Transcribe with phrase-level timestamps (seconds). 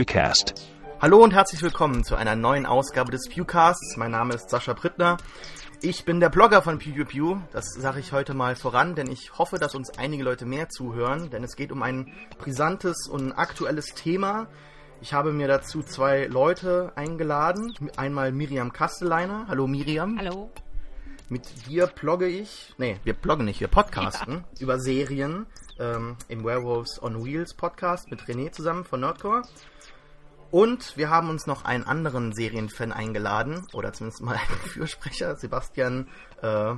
[0.00, 0.54] Pewcast.
[0.98, 3.98] Hallo und herzlich willkommen zu einer neuen Ausgabe des Pewcasts.
[3.98, 5.18] Mein Name ist Sascha Prittner.
[5.82, 7.36] Ich bin der Blogger von PewPew.
[7.52, 11.28] Das sage ich heute mal voran, denn ich hoffe, dass uns einige Leute mehr zuhören,
[11.28, 14.46] denn es geht um ein brisantes und aktuelles Thema.
[15.02, 17.74] Ich habe mir dazu zwei Leute eingeladen.
[17.98, 19.48] Einmal Miriam Kasteleiner.
[19.48, 20.18] Hallo Miriam.
[20.18, 20.50] Hallo.
[21.28, 24.62] Mit dir blogge ich, nee, wir bloggen nicht, wir podcasten ja.
[24.62, 25.46] über Serien
[25.78, 29.42] ähm, im Werewolves on Wheels Podcast mit René zusammen von Nerdcore.
[30.50, 35.36] Und wir haben uns noch einen anderen Serienfan eingeladen, oder zumindest mal einen Fürsprecher.
[35.36, 36.08] Sebastian,
[36.42, 36.74] äh,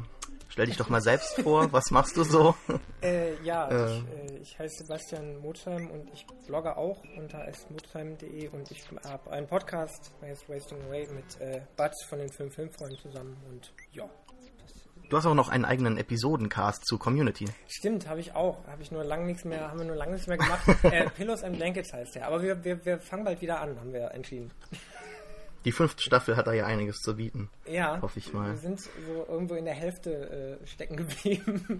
[0.48, 2.54] stell dich doch mal selbst vor, was machst du so?
[3.02, 3.96] Äh, ja, äh.
[3.96, 9.28] Ich, äh, ich, heiße Sebastian Motheim und ich blogge auch unter smotheim.de und ich habe
[9.32, 14.08] einen Podcast, heißt Wasting Away, mit äh, Butz von den Film Filmfreunden zusammen und ja.
[15.12, 17.44] Du hast auch noch einen eigenen Episodencast zu Community.
[17.68, 18.66] Stimmt, habe ich auch.
[18.66, 20.66] Habe ich nur lange nichts mehr, haben wir nur lange nichts mehr gemacht.
[20.84, 22.28] äh, Pillows and Blankets heißt der.
[22.28, 24.50] Aber wir, wir, wir fangen bald wieder an, haben wir entschieden.
[25.66, 27.50] Die fünfte Staffel hat da ja einiges zu bieten.
[27.66, 28.00] Ja.
[28.00, 28.52] Hoffe ich mal.
[28.52, 31.78] Wir sind so irgendwo in der Hälfte äh, stecken geblieben.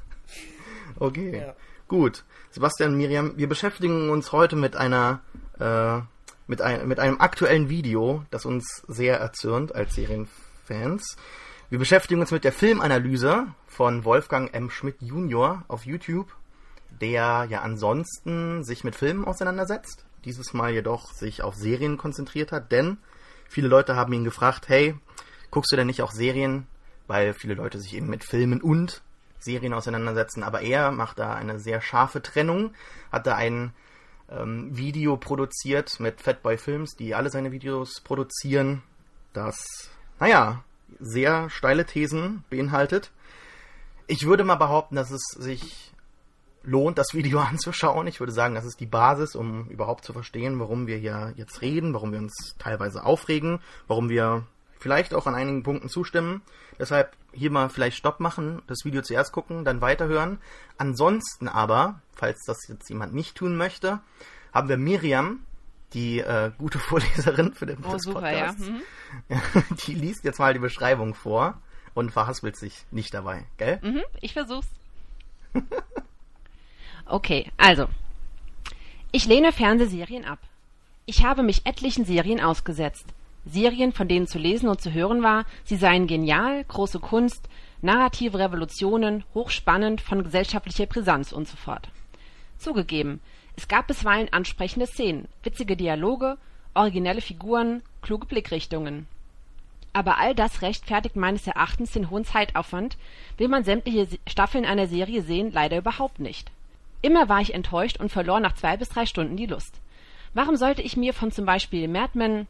[0.98, 1.42] okay.
[1.46, 1.54] Ja.
[1.86, 2.24] Gut.
[2.50, 5.20] Sebastian, Miriam, wir beschäftigen uns heute mit einer
[5.60, 6.00] äh,
[6.48, 11.16] mit, ein, mit einem aktuellen Video, das uns sehr erzürnt als Serienfans.
[11.72, 14.68] Wir beschäftigen uns mit der Filmanalyse von Wolfgang M.
[14.68, 15.64] Schmidt Jr.
[15.68, 16.36] auf YouTube,
[17.00, 22.72] der ja ansonsten sich mit Filmen auseinandersetzt, dieses Mal jedoch sich auf Serien konzentriert hat,
[22.72, 22.98] denn
[23.48, 24.96] viele Leute haben ihn gefragt, hey,
[25.50, 26.66] guckst du denn nicht auch Serien?
[27.06, 29.00] Weil viele Leute sich eben mit Filmen und
[29.38, 32.74] Serien auseinandersetzen, aber er macht da eine sehr scharfe Trennung,
[33.10, 33.72] hat da ein
[34.28, 38.82] ähm, Video produziert mit Fatboy Films, die alle seine Videos produzieren,
[39.32, 39.88] das,
[40.20, 40.64] naja,
[41.00, 43.10] sehr steile Thesen beinhaltet.
[44.06, 45.92] Ich würde mal behaupten, dass es sich
[46.64, 48.06] lohnt, das Video anzuschauen.
[48.06, 51.60] Ich würde sagen, das ist die Basis, um überhaupt zu verstehen, warum wir hier jetzt
[51.60, 54.46] reden, warum wir uns teilweise aufregen, warum wir
[54.78, 56.42] vielleicht auch an einigen Punkten zustimmen.
[56.78, 60.38] Deshalb hier mal vielleicht Stopp machen, das Video zuerst gucken, dann weiterhören.
[60.76, 64.00] Ansonsten aber, falls das jetzt jemand nicht tun möchte,
[64.52, 65.44] haben wir Miriam,
[65.94, 68.60] die äh, gute Vorleserin für den oh, super, Podcast.
[68.60, 68.66] Ja.
[68.70, 68.82] Mhm.
[69.86, 71.60] Die liest jetzt mal die Beschreibung vor
[71.94, 73.78] und verhaspelt sich nicht dabei, gell?
[73.82, 74.68] Mhm, ich versuch's.
[77.06, 77.88] okay, also.
[79.10, 80.38] Ich lehne Fernsehserien ab.
[81.04, 83.06] Ich habe mich etlichen Serien ausgesetzt.
[83.44, 87.48] Serien, von denen zu lesen und zu hören war, sie seien genial, große Kunst,
[87.82, 91.88] narrative Revolutionen, hochspannend, von gesellschaftlicher Brisanz und so fort.
[92.56, 93.20] Zugegeben,
[93.56, 96.38] es gab bisweilen ansprechende Szenen, witzige Dialoge,
[96.74, 99.06] originelle Figuren, kluge Blickrichtungen.
[99.92, 102.96] Aber all das rechtfertigt meines Erachtens den hohen Zeitaufwand,
[103.36, 106.50] will man sämtliche Staffeln einer Serie sehen, leider überhaupt nicht.
[107.02, 109.80] Immer war ich enttäuscht und verlor nach zwei bis drei Stunden die Lust.
[110.32, 112.46] Warum sollte ich mir von zum Beispiel Mad Men,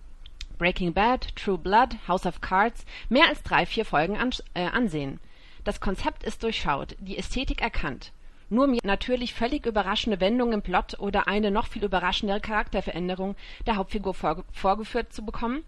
[0.58, 5.18] Breaking Bad, True Blood, House of Cards mehr als drei, vier Folgen an, äh, ansehen?
[5.64, 8.12] Das Konzept ist durchschaut, die Ästhetik erkannt
[8.52, 13.34] nur mir natürlich völlig überraschende Wendungen im Plot oder eine noch viel überraschendere Charakterveränderung
[13.66, 15.64] der Hauptfigur vorge vorgeführt zu bekommen?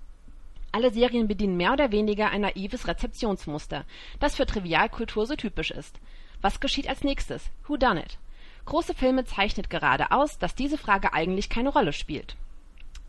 [0.70, 3.84] Alle Serien bedienen mehr oder weniger ein naives Rezeptionsmuster,
[4.20, 5.98] das für Trivialkultur so typisch ist.
[6.42, 7.50] Was geschieht als nächstes?
[7.66, 8.18] Who done it?
[8.66, 12.36] Große Filme zeichnet gerade aus, dass diese Frage eigentlich keine Rolle spielt.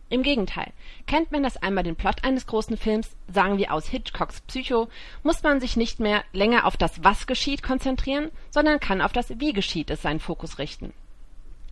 [0.07, 0.71] Im Gegenteil,
[1.07, 4.87] kennt man das einmal den Plot eines großen Films, sagen wir aus Hitchcocks Psycho,
[5.23, 9.39] muss man sich nicht mehr länger auf das Was geschieht konzentrieren, sondern kann auf das
[9.39, 10.93] Wie geschieht es seinen Fokus richten.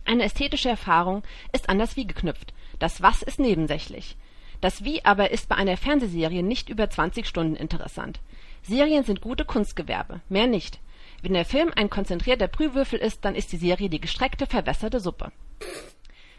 [0.04, 1.22] Eine ästhetische Erfahrung
[1.52, 4.16] ist an das Wie geknüpft, das Was ist nebensächlich.
[4.60, 8.20] Das Wie aber ist bei einer Fernsehserie nicht über 20 Stunden interessant.
[8.62, 10.80] Serien sind gute Kunstgewerbe, mehr nicht.
[11.22, 15.30] Wenn der Film ein konzentrierter Brühwürfel ist, dann ist die Serie die gestreckte, verwässerte Suppe.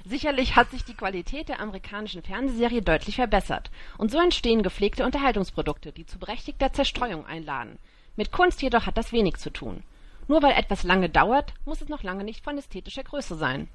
[0.08, 5.92] Sicherlich hat sich die Qualität der amerikanischen Fernsehserie deutlich verbessert, und so entstehen gepflegte Unterhaltungsprodukte,
[5.92, 7.80] die zu berechtigter Zerstreuung einladen.
[8.16, 9.82] Mit Kunst jedoch hat das wenig zu tun.
[10.28, 13.68] Nur weil etwas lange dauert, muss es noch lange nicht von ästhetischer Größe sein.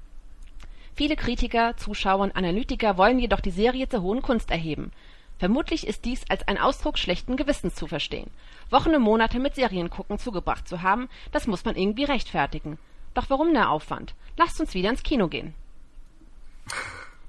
[0.95, 4.93] Viele Kritiker, Zuschauer und Analytiker wollen jedoch die Serie zur hohen Kunst erheben.
[5.37, 8.31] Vermutlich ist dies als ein Ausdruck schlechten Gewissens zu verstehen.
[8.69, 12.77] Wochen und Monate mit Seriengucken zugebracht zu haben, das muss man irgendwie rechtfertigen.
[13.15, 14.15] Doch warum der Aufwand?
[14.37, 15.53] Lasst uns wieder ins Kino gehen.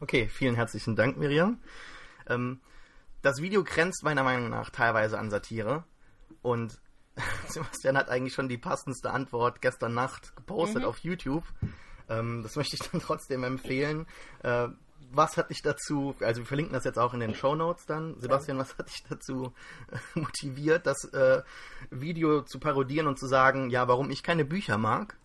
[0.02, 1.60] Okay, vielen herzlichen Dank, Miriam.
[2.26, 2.58] Ähm,
[3.22, 5.84] das Video grenzt meiner Meinung nach teilweise an Satire
[6.42, 6.80] und
[7.46, 10.88] Sebastian hat eigentlich schon die passendste Antwort gestern Nacht gepostet mhm.
[10.88, 11.44] auf YouTube.
[12.08, 14.06] Ähm, das möchte ich dann trotzdem empfehlen.
[14.42, 14.70] Äh,
[15.12, 18.18] was hat dich dazu, also wir verlinken das jetzt auch in den Show Notes dann.
[18.18, 19.54] Sebastian, was hat dich dazu
[20.16, 21.42] motiviert, das äh,
[21.90, 25.16] Video zu parodieren und zu sagen, ja, warum ich keine Bücher mag?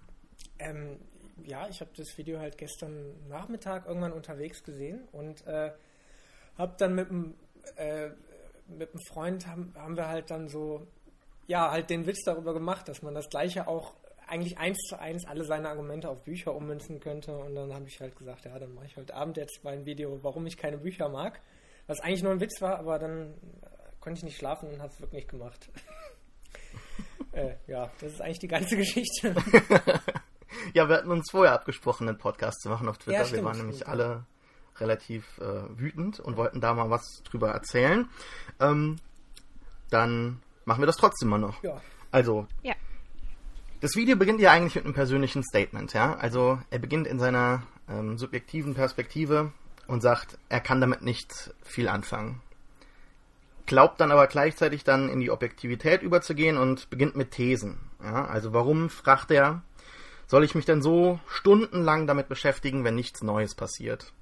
[0.60, 1.00] Ähm,
[1.44, 5.72] ja, ich habe das Video halt gestern Nachmittag irgendwann unterwegs gesehen und äh,
[6.58, 7.36] habe dann mit einem
[7.76, 8.10] äh,
[9.08, 10.88] Freund haben, haben wir halt dann so
[11.48, 13.94] ja halt den Witz darüber gemacht, dass man das gleiche auch
[14.28, 18.00] eigentlich eins zu eins alle seine Argumente auf Bücher ummünzen könnte und dann habe ich
[18.00, 21.08] halt gesagt, ja, dann mache ich heute Abend jetzt mein Video, warum ich keine Bücher
[21.08, 21.42] mag,
[21.88, 23.34] was eigentlich nur ein Witz war, aber dann
[24.02, 25.70] konnte ich nicht schlafen und habe es wirklich gemacht.
[27.32, 29.34] äh, ja, das ist eigentlich die ganze Geschichte.
[30.78, 33.20] ja, wir hatten uns vorher abgesprochen, einen Podcast zu machen auf Twitter.
[33.20, 33.90] Ja, stimmt, wir waren nämlich stimmt.
[33.90, 34.26] alle
[34.78, 38.08] relativ äh, wütend und wollten da mal was drüber erzählen.
[38.60, 38.98] Ähm,
[39.90, 41.64] dann machen wir das trotzdem mal noch.
[41.64, 41.82] Ja.
[42.12, 42.76] Also, ja.
[43.82, 46.16] das Video beginnt ja eigentlich mit einem persönlichen Statement, ja.
[46.16, 49.52] Also, er beginnt in seiner ähm, subjektiven Perspektive
[49.88, 52.42] und sagt, er kann damit nicht viel anfangen.
[53.66, 57.80] Glaubt dann aber gleichzeitig dann in die Objektivität überzugehen und beginnt mit Thesen.
[58.02, 59.64] Ja, also warum, fragt er,
[60.28, 64.14] soll ich mich denn so stundenlang damit beschäftigen, wenn nichts Neues passiert?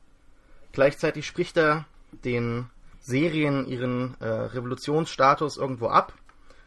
[0.72, 1.86] Gleichzeitig spricht er
[2.24, 2.70] den
[3.00, 6.14] Serien ihren äh, Revolutionsstatus irgendwo ab.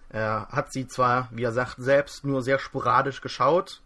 [0.09, 3.83] Er hat sie zwar, wie er sagt, selbst nur sehr sporadisch geschaut.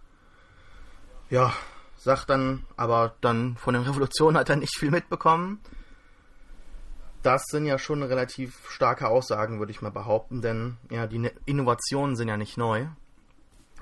[1.30, 1.52] Ja,
[1.96, 5.60] sagt dann, aber dann von den Revolutionen hat er nicht viel mitbekommen.
[7.22, 12.16] Das sind ja schon relativ starke Aussagen, würde ich mal behaupten, denn ja, die Innovationen
[12.16, 12.86] sind ja nicht neu.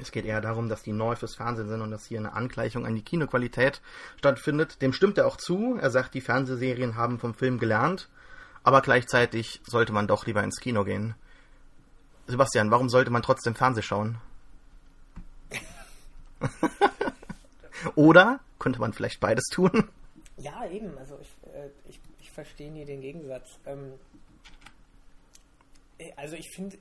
[0.01, 2.87] Es geht eher darum, dass die neu fürs Fernsehen sind und dass hier eine Angleichung
[2.87, 3.81] an die Kinoqualität
[4.19, 4.81] stattfindet.
[4.83, 5.77] Dem stimmt er auch zu.
[5.81, 8.09] Er sagt, die Fernsehserien haben vom Film gelernt,
[8.63, 11.15] aber gleichzeitig sollte man doch lieber ins Kino gehen.
[12.27, 14.19] Sebastian, warum sollte man trotzdem Fernseh schauen?
[17.95, 19.91] Oder könnte man vielleicht beides tun?
[20.37, 20.97] Ja, eben.
[20.99, 23.59] Also ich, äh, ich, ich verstehe nie den Gegensatz.
[23.67, 23.93] Ähm,
[25.99, 26.77] äh, also ich finde,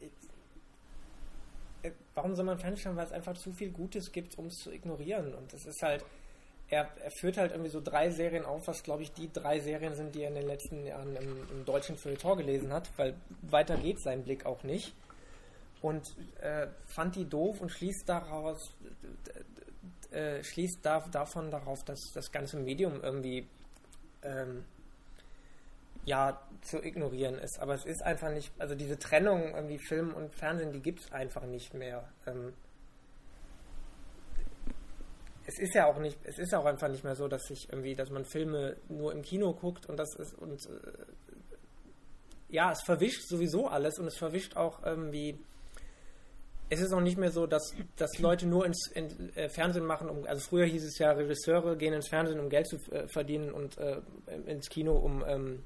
[2.14, 2.96] warum soll man Fernsehen schauen?
[2.98, 5.34] Weil es einfach zu viel Gutes gibt, um es zu ignorieren.
[5.34, 6.04] Und es ist halt,
[6.70, 9.96] er, er, führt halt irgendwie so drei Serien auf, was glaube ich die drei Serien
[9.96, 13.78] sind, die er in den letzten Jahren im, im deutschen Feuilleton gelesen hat, weil weiter
[13.78, 14.94] geht sein Blick auch nicht.
[15.81, 18.74] Und äh, fand die doof und schließt daraus,
[20.12, 23.48] äh, schließt da, davon darauf, dass das ganze Medium irgendwie
[24.24, 24.66] ähm,
[26.10, 27.60] ja zu ignorieren ist.
[27.60, 31.12] Aber es ist einfach nicht, also diese Trennung irgendwie Film und Fernsehen, die gibt es
[31.12, 32.10] einfach nicht mehr.
[32.26, 32.54] Ähm,
[35.46, 37.96] es ist ja auch nicht, es ist auch einfach nicht mehr so, dass sich irgendwie,
[37.96, 41.06] dass man Filme nur im Kino guckt und das ist und äh,
[42.50, 45.40] ja, es verwischt sowieso alles und es verwischt auch irgendwie
[46.72, 50.08] es ist auch nicht mehr so, dass, dass Leute nur ins in, äh, Fernsehen machen,
[50.08, 53.52] um, also früher hieß es ja, Regisseure gehen ins Fernsehen, um Geld zu äh, verdienen
[53.52, 54.02] und äh,
[54.46, 55.64] ins Kino, um ähm,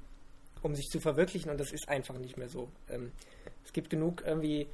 [0.64, 2.68] um sich zu verwirklichen und das ist einfach nicht mehr so.
[2.88, 3.12] Ähm,
[3.64, 4.66] es gibt genug irgendwie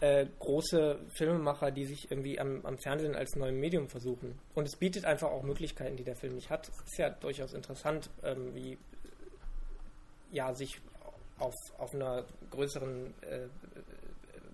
[0.00, 4.38] äh, große Filmemacher, die sich irgendwie am, am, Fernsehen als neues Medium versuchen.
[4.54, 6.68] Und es bietet einfach auch Möglichkeiten, die der Film nicht hat.
[6.68, 8.78] Es ist ja durchaus interessant, ähm, wie
[10.30, 10.80] ja, sich
[11.38, 13.48] auf, auf einer größeren äh,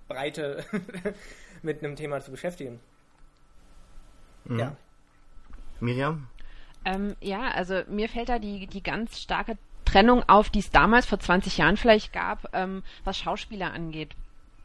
[0.06, 0.64] Breite
[1.62, 2.78] mit einem Thema zu beschäftigen.
[4.44, 4.58] Mhm.
[4.58, 4.76] Ja.
[5.80, 6.28] Miriam?
[6.84, 9.56] Ähm, ja, also mir fällt da die, die ganz starke
[9.94, 14.10] Trennung auf, die es damals vor 20 Jahren vielleicht gab, ähm, was Schauspieler angeht.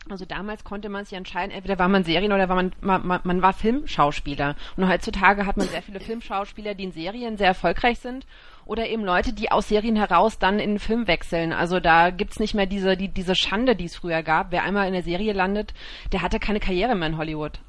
[0.09, 3.41] Also damals konnte man sich entscheiden, entweder war man Serien oder war man, man, man
[3.43, 4.55] war Filmschauspieler.
[4.75, 8.25] Und heutzutage hat man sehr viele Filmschauspieler, die in Serien sehr erfolgreich sind
[8.65, 11.53] oder eben Leute, die aus Serien heraus dann in den Film wechseln.
[11.53, 14.51] Also da gibt's nicht mehr diese, die, diese Schande, die es früher gab.
[14.51, 15.75] Wer einmal in der Serie landet,
[16.11, 17.59] der hatte keine Karriere mehr in Hollywood.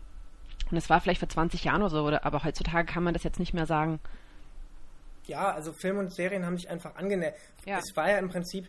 [0.71, 3.41] Und das war vielleicht vor 20 Jahren oder so, aber heutzutage kann man das jetzt
[3.41, 4.01] nicht mehr sagen
[5.31, 7.37] ja, also Film und Serien haben sich einfach angenähert.
[7.65, 7.79] Ja.
[7.79, 8.69] Es war ja im Prinzip,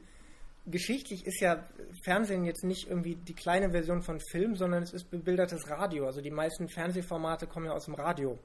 [0.66, 1.68] geschichtlich ist ja
[2.04, 6.06] Fernsehen jetzt nicht irgendwie die kleine Version von Film, sondern es ist bebildertes Radio.
[6.06, 8.38] Also die meisten Fernsehformate kommen ja aus dem Radio.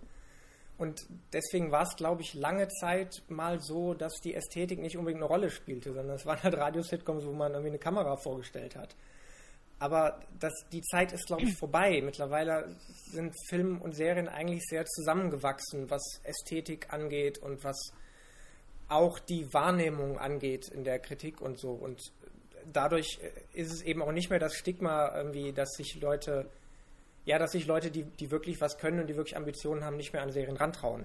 [0.79, 5.23] Und deswegen war es, glaube ich, lange Zeit mal so, dass die Ästhetik nicht unbedingt
[5.23, 8.95] eine Rolle spielte, sondern es waren halt Radiositcoms, wo man irgendwie eine Kamera vorgestellt hat.
[9.79, 12.01] Aber das, die Zeit ist, glaube ich, vorbei.
[12.03, 12.77] Mittlerweile
[13.11, 17.93] sind Film und Serien eigentlich sehr zusammengewachsen, was Ästhetik angeht und was
[18.89, 21.71] auch die Wahrnehmung angeht in der Kritik und so.
[21.71, 22.13] Und
[22.73, 23.19] dadurch
[23.53, 26.47] ist es eben auch nicht mehr das Stigma, irgendwie, dass sich Leute,
[27.25, 30.13] ja, dass sich Leute, die, die wirklich was können und die wirklich Ambitionen haben, nicht
[30.13, 31.05] mehr an Serien rantrauen.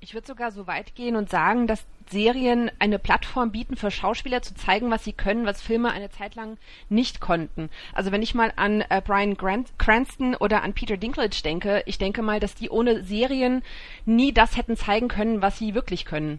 [0.00, 4.42] Ich würde sogar so weit gehen und sagen, dass Serien eine Plattform bieten für Schauspieler
[4.42, 6.58] zu zeigen, was sie können, was Filme eine Zeit lang
[6.90, 7.70] nicht konnten.
[7.94, 11.96] Also wenn ich mal an äh, Brian Grant Cranston oder an Peter Dinklage denke, ich
[11.96, 13.62] denke mal, dass die ohne Serien
[14.04, 16.38] nie das hätten zeigen können, was sie wirklich können.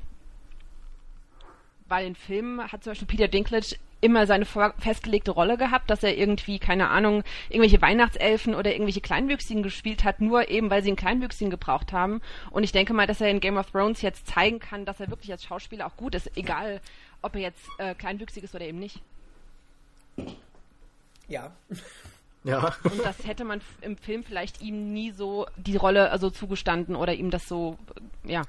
[1.95, 6.17] Weil in Filmen hat zum Beispiel Peter Dinklage immer seine festgelegte Rolle gehabt, dass er
[6.17, 10.97] irgendwie, keine Ahnung, irgendwelche Weihnachtselfen oder irgendwelche Kleinwüchsigen gespielt hat, nur eben, weil sie einen
[10.97, 12.19] Kleinwüchsigen gebraucht haben.
[12.51, 15.09] Und ich denke mal, dass er in Game of Thrones jetzt zeigen kann, dass er
[15.09, 16.81] wirklich als Schauspieler auch gut ist, egal
[17.21, 18.99] ob er jetzt äh, kleinwüchsig ist oder eben nicht.
[21.29, 21.53] Ja.
[22.43, 22.75] Ja.
[22.83, 27.13] Und das hätte man im Film vielleicht ihm nie so die Rolle also zugestanden oder
[27.13, 27.77] ihm das so,
[28.25, 28.41] ja,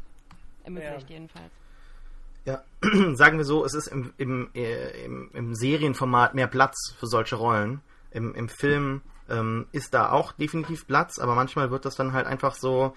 [0.64, 1.14] ermöglicht ja.
[1.14, 1.52] jedenfalls.
[2.46, 2.62] Ja,
[3.14, 7.36] sagen wir so, es ist im, im, äh, im, im Serienformat mehr Platz für solche
[7.36, 7.80] Rollen.
[8.12, 12.26] Im, im Film ähm, ist da auch definitiv Platz, aber manchmal wird das dann halt
[12.26, 12.94] einfach so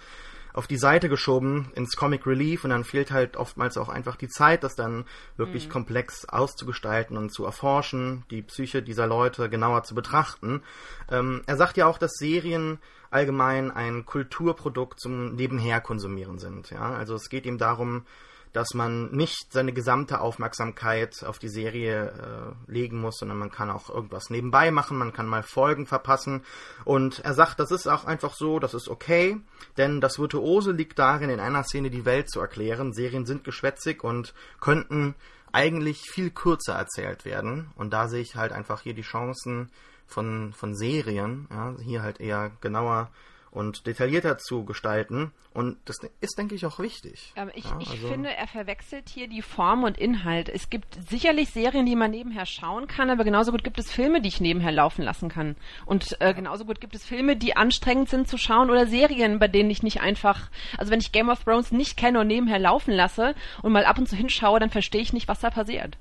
[0.53, 4.27] auf die Seite geschoben ins Comic Relief und dann fehlt halt oftmals auch einfach die
[4.27, 5.71] Zeit, das dann wirklich mhm.
[5.71, 10.61] komplex auszugestalten und zu erforschen, die Psyche dieser Leute genauer zu betrachten.
[11.09, 12.79] Ähm, er sagt ja auch, dass Serien
[13.11, 16.69] allgemein ein Kulturprodukt zum Nebenher konsumieren sind.
[16.69, 18.05] Ja, also es geht ihm darum,
[18.53, 23.69] dass man nicht seine gesamte Aufmerksamkeit auf die Serie äh, legen muss, sondern man kann
[23.69, 26.43] auch irgendwas nebenbei machen, man kann mal Folgen verpassen.
[26.83, 29.39] Und er sagt, das ist auch einfach so, das ist okay,
[29.77, 32.93] denn das Virtuose liegt darin, in einer Szene die Welt zu erklären.
[32.93, 35.15] Serien sind geschwätzig und könnten
[35.51, 37.71] eigentlich viel kürzer erzählt werden.
[37.75, 39.71] Und da sehe ich halt einfach hier die Chancen
[40.07, 43.11] von, von Serien, ja, hier halt eher genauer
[43.51, 45.31] und detaillierter zu gestalten.
[45.53, 47.33] Und das ist, denke ich, auch wichtig.
[47.35, 50.47] Aber ich, ja, ich also finde, er verwechselt hier die Form und Inhalt.
[50.47, 54.21] Es gibt sicherlich Serien, die man nebenher schauen kann, aber genauso gut gibt es Filme,
[54.21, 55.55] die ich nebenher laufen lassen kann.
[55.85, 59.47] Und äh, genauso gut gibt es Filme, die anstrengend sind zu schauen oder Serien, bei
[59.47, 62.93] denen ich nicht einfach, also wenn ich Game of Thrones nicht kenne und nebenher laufen
[62.93, 65.97] lasse und mal ab und zu hinschaue, dann verstehe ich nicht, was da passiert.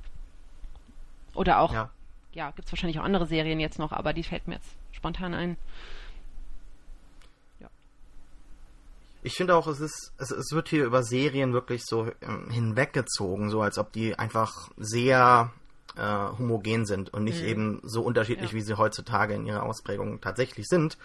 [1.34, 1.90] Oder auch, ja,
[2.32, 5.32] ja gibt es wahrscheinlich auch andere Serien jetzt noch, aber die fällt mir jetzt spontan
[5.32, 5.56] ein.
[9.22, 13.50] Ich finde auch, es ist, es, es wird hier über Serien wirklich so ähm, hinweggezogen,
[13.50, 15.52] so als ob die einfach sehr
[15.96, 17.48] äh, homogen sind und nicht mhm.
[17.48, 18.56] eben so unterschiedlich, ja.
[18.56, 20.96] wie sie heutzutage in ihrer Ausprägung tatsächlich sind.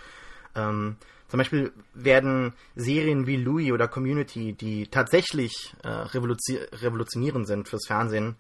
[0.55, 7.88] Ähm, zum Beispiel werden Serien wie Louis oder Community, die tatsächlich äh, revolutionierend sind fürs
[7.88, 8.36] Fernsehen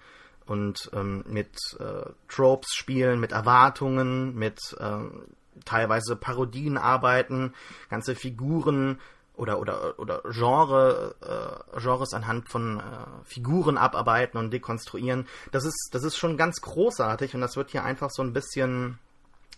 [0.45, 5.23] und ähm, mit äh, Tropes spielen, mit Erwartungen, mit ähm,
[5.65, 7.53] teilweise Parodien arbeiten,
[7.89, 8.99] ganze Figuren
[9.35, 12.81] oder oder oder Genre äh, Genres anhand von äh,
[13.23, 15.27] Figuren abarbeiten und dekonstruieren.
[15.51, 18.99] Das ist das ist schon ganz großartig und das wird hier einfach so ein bisschen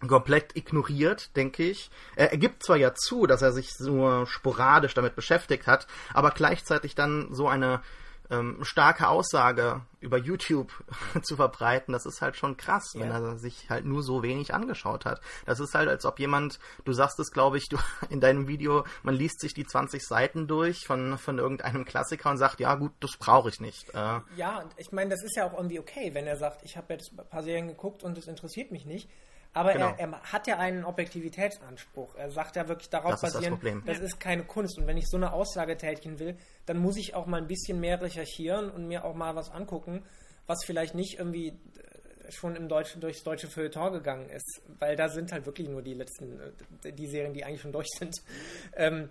[0.08, 1.90] komplett ignoriert, denke ich.
[2.16, 6.32] Er, er gibt zwar ja zu, dass er sich nur sporadisch damit beschäftigt hat, aber
[6.32, 7.82] gleichzeitig dann so eine
[8.30, 10.72] ähm, starke Aussage über YouTube
[11.24, 13.02] zu verbreiten, das ist halt schon krass, ja.
[13.02, 15.22] wenn er sich halt nur so wenig angeschaut hat.
[15.46, 17.78] Das ist halt, als ob jemand, du sagst es, glaube ich, du
[18.10, 22.38] in deinem Video, man liest sich die 20 Seiten durch von, von irgendeinem Klassiker und
[22.38, 23.90] sagt, ja gut, das brauche ich nicht.
[23.94, 26.94] Äh, ja, ich meine, das ist ja auch irgendwie okay, wenn er sagt, ich habe
[26.94, 29.10] jetzt ein paar Serien geguckt und es interessiert mich nicht.
[29.56, 29.96] Aber genau.
[29.98, 32.16] er, er, hat ja einen Objektivitätsanspruch.
[32.16, 34.78] Er sagt ja wirklich darauf das basierend, das, das ist keine Kunst.
[34.78, 37.80] Und wenn ich so eine Aussage tätigen will, dann muss ich auch mal ein bisschen
[37.80, 40.04] mehr recherchieren und mir auch mal was angucken,
[40.46, 45.08] was vielleicht nicht irgendwie äh, schon im Deutschen durchs deutsche Feuilleton gegangen ist, weil da
[45.08, 46.38] sind halt wirklich nur die letzten,
[46.84, 48.16] äh, die Serien, die eigentlich schon durch sind.
[48.76, 49.10] Ähm,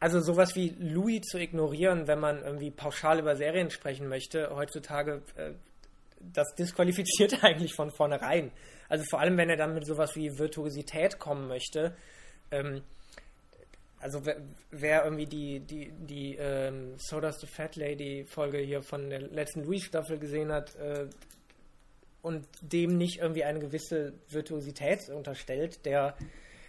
[0.00, 5.22] also sowas wie Louis zu ignorieren, wenn man irgendwie pauschal über Serien sprechen möchte, heutzutage,
[5.36, 5.52] äh,
[6.32, 8.50] das disqualifiziert eigentlich von vornherein.
[8.88, 11.96] Also vor allem, wenn er dann mit sowas wie Virtuosität kommen möchte.
[12.50, 12.82] Ähm,
[13.98, 14.36] also wer,
[14.70, 19.64] wer, irgendwie die, die, die ähm, Soda's the Fat Lady Folge hier von der letzten
[19.64, 21.06] Louis-Staffel gesehen hat äh,
[22.20, 26.16] und dem nicht irgendwie eine gewisse Virtuosität unterstellt, der,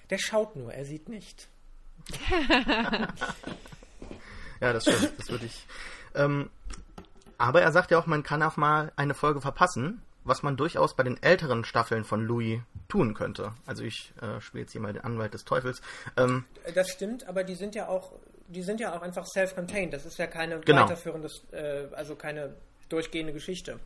[0.09, 1.50] der schaut nur, er sieht nicht.
[4.62, 5.65] ja, das stimmt, das würde ich.
[6.15, 6.50] Ähm,
[7.38, 10.96] aber er sagt ja auch, man kann auch mal eine Folge verpassen was man durchaus
[10.96, 13.54] bei den älteren Staffeln von Louis tun könnte.
[13.65, 15.82] Also ich äh, spiele jetzt hier mal den Anwalt des Teufels.
[16.18, 18.12] Ähm, das stimmt, aber die sind ja auch,
[18.48, 19.94] die sind ja auch einfach self-contained.
[19.94, 20.84] Das ist ja keine genau.
[20.84, 22.56] weiterführende, äh, also keine
[22.89, 23.80] durchgehende Geschichte.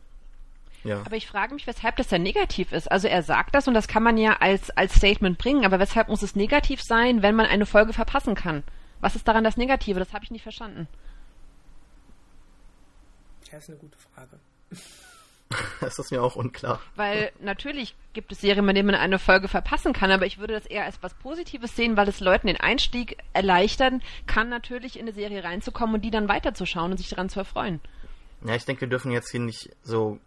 [0.82, 1.02] Ja.
[1.04, 2.90] Aber ich frage mich, weshalb das dann negativ ist.
[2.90, 6.08] Also er sagt das und das kann man ja als, als Statement bringen, aber weshalb
[6.08, 8.62] muss es negativ sein, wenn man eine Folge verpassen kann?
[9.00, 9.98] Was ist daran das Negative?
[9.98, 10.88] Das habe ich nicht verstanden.
[13.50, 14.38] Das ist eine gute Frage.
[15.80, 16.80] das ist mir auch unklar.
[16.94, 20.54] Weil natürlich gibt es Serien, bei denen man eine Folge verpassen kann, aber ich würde
[20.54, 25.02] das eher als was Positives sehen, weil es Leuten den Einstieg erleichtern kann, natürlich in
[25.02, 27.80] eine Serie reinzukommen und die dann weiterzuschauen und sich daran zu erfreuen.
[28.44, 30.18] Ja, ich denke, wir dürfen jetzt hier nicht so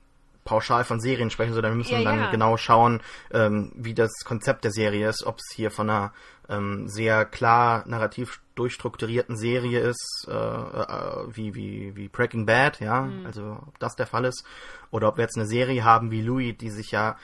[0.46, 2.32] pauschal von Serien sprechen, sondern wir müssen ja, dann ja.
[2.32, 3.01] genau schauen,
[3.32, 6.13] ähm, wie das Konzept der Serie ist, ob es hier von einer
[6.50, 13.01] ähm, sehr klar narrativ durchstrukturierten Serie ist, äh, äh, wie, wie, wie Breaking Bad, ja,
[13.01, 13.25] mhm.
[13.25, 14.45] also ob das der Fall ist,
[14.91, 17.17] oder ob wir jetzt eine Serie haben wie Louis, die sich ja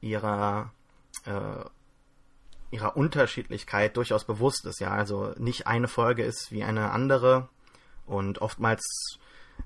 [0.00, 0.72] ihrer
[1.26, 1.64] äh,
[2.70, 7.48] ihrer Unterschiedlichkeit durchaus bewusst ist, ja, also nicht eine Folge ist wie eine andere
[8.04, 9.18] und oftmals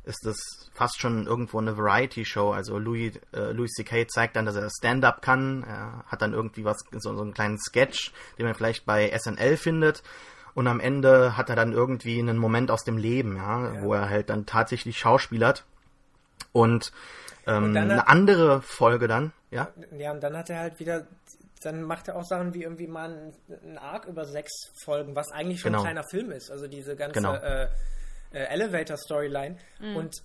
[0.04, 2.50] ist es fast schon irgendwo eine Variety-Show.
[2.50, 4.06] Also Louis, äh, Louis C.K.
[4.08, 5.64] zeigt dann, dass er Stand-up kann.
[5.64, 9.56] Er hat dann irgendwie was, so, so einen kleinen Sketch, den man vielleicht bei SNL
[9.56, 10.02] findet.
[10.54, 13.82] Und am Ende hat er dann irgendwie einen Moment aus dem Leben, ja, ja.
[13.82, 15.64] wo er halt dann tatsächlich schauspielert.
[16.52, 16.92] Und,
[17.46, 19.68] ähm, und eine hat, andere Folge dann, ja.
[19.96, 21.06] Ja, und dann hat er halt wieder,
[21.62, 24.52] dann macht er auch Sachen wie irgendwie mal ein Arc über sechs
[24.82, 25.82] Folgen, was eigentlich schon genau.
[25.82, 26.50] ein kleiner Film ist.
[26.50, 27.34] Also diese ganze genau.
[27.34, 27.68] äh,
[28.32, 29.56] äh, Elevator-Storyline.
[29.80, 29.96] Mhm.
[29.96, 30.22] Und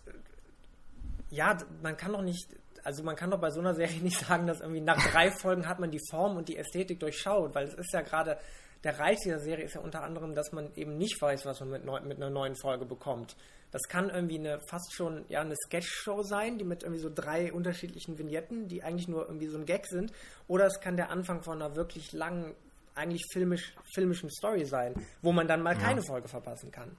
[1.30, 2.48] ja, man kann doch nicht,
[2.84, 5.68] also man kann doch bei so einer Serie nicht sagen, dass irgendwie nach drei Folgen
[5.68, 8.38] hat man die Form und die Ästhetik durchschaut, weil es ist ja gerade,
[8.84, 11.70] der Reiz dieser Serie ist ja unter anderem, dass man eben nicht weiß, was man
[11.70, 13.36] mit, neu, mit einer neuen Folge bekommt.
[13.72, 17.52] Das kann irgendwie eine fast schon ja eine Sketch-Show sein, die mit irgendwie so drei
[17.52, 20.12] unterschiedlichen Vignetten, die eigentlich nur irgendwie so ein Gag sind,
[20.48, 22.54] oder es kann der Anfang von einer wirklich langen,
[22.94, 25.82] eigentlich filmisch, filmischen Story sein, wo man dann mal ja.
[25.82, 26.96] keine Folge verpassen kann.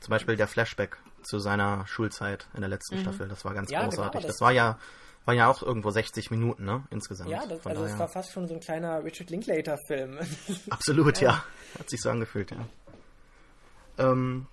[0.00, 3.02] Zum Beispiel der Flashback zu seiner Schulzeit in der letzten mhm.
[3.02, 3.28] Staffel.
[3.28, 4.12] Das war ganz ja, genau, großartig.
[4.12, 4.78] Genau, das, das, war ja
[5.24, 6.84] war ja auch irgendwo 60 Minuten, ne?
[6.90, 7.30] Insgesamt.
[7.30, 10.18] Ja, das, also es war fast schon so ein kleiner Richard Linklater-Film.
[10.70, 11.30] Absolut, ja.
[11.30, 11.44] ja.
[11.78, 12.58] Hat sich so angefühlt, ja.
[13.98, 14.46] Ähm,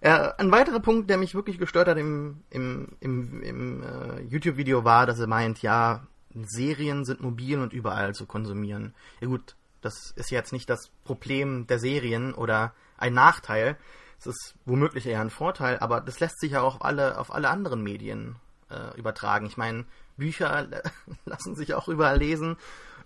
[0.00, 4.84] äh, ein weiterer Punkt, der mich wirklich gestört hat im, im, im, im äh, YouTube-Video
[4.84, 8.94] war, dass er meint, ja, Serien sind mobil und überall zu konsumieren.
[9.20, 13.76] Ja gut, das ist jetzt nicht das Problem der Serien oder ein Nachteil,
[14.18, 17.34] es ist womöglich eher ein Vorteil, aber das lässt sich ja auch auf alle, auf
[17.34, 18.36] alle anderen Medien
[18.72, 19.46] äh, übertragen.
[19.46, 19.84] Ich meine,
[20.16, 20.68] Bücher
[21.24, 22.56] lassen sich auch überall lesen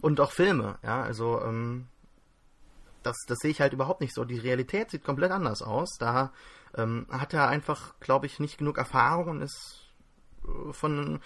[0.01, 1.89] und auch Filme, ja, also ähm,
[3.07, 4.25] das, das sehe ich halt überhaupt nicht so.
[4.25, 5.97] Die Realität sieht komplett anders aus.
[5.99, 6.33] Da
[6.77, 9.87] ähm, hat er einfach, glaube ich, nicht genug Erfahrung und ist
[10.45, 11.21] äh, von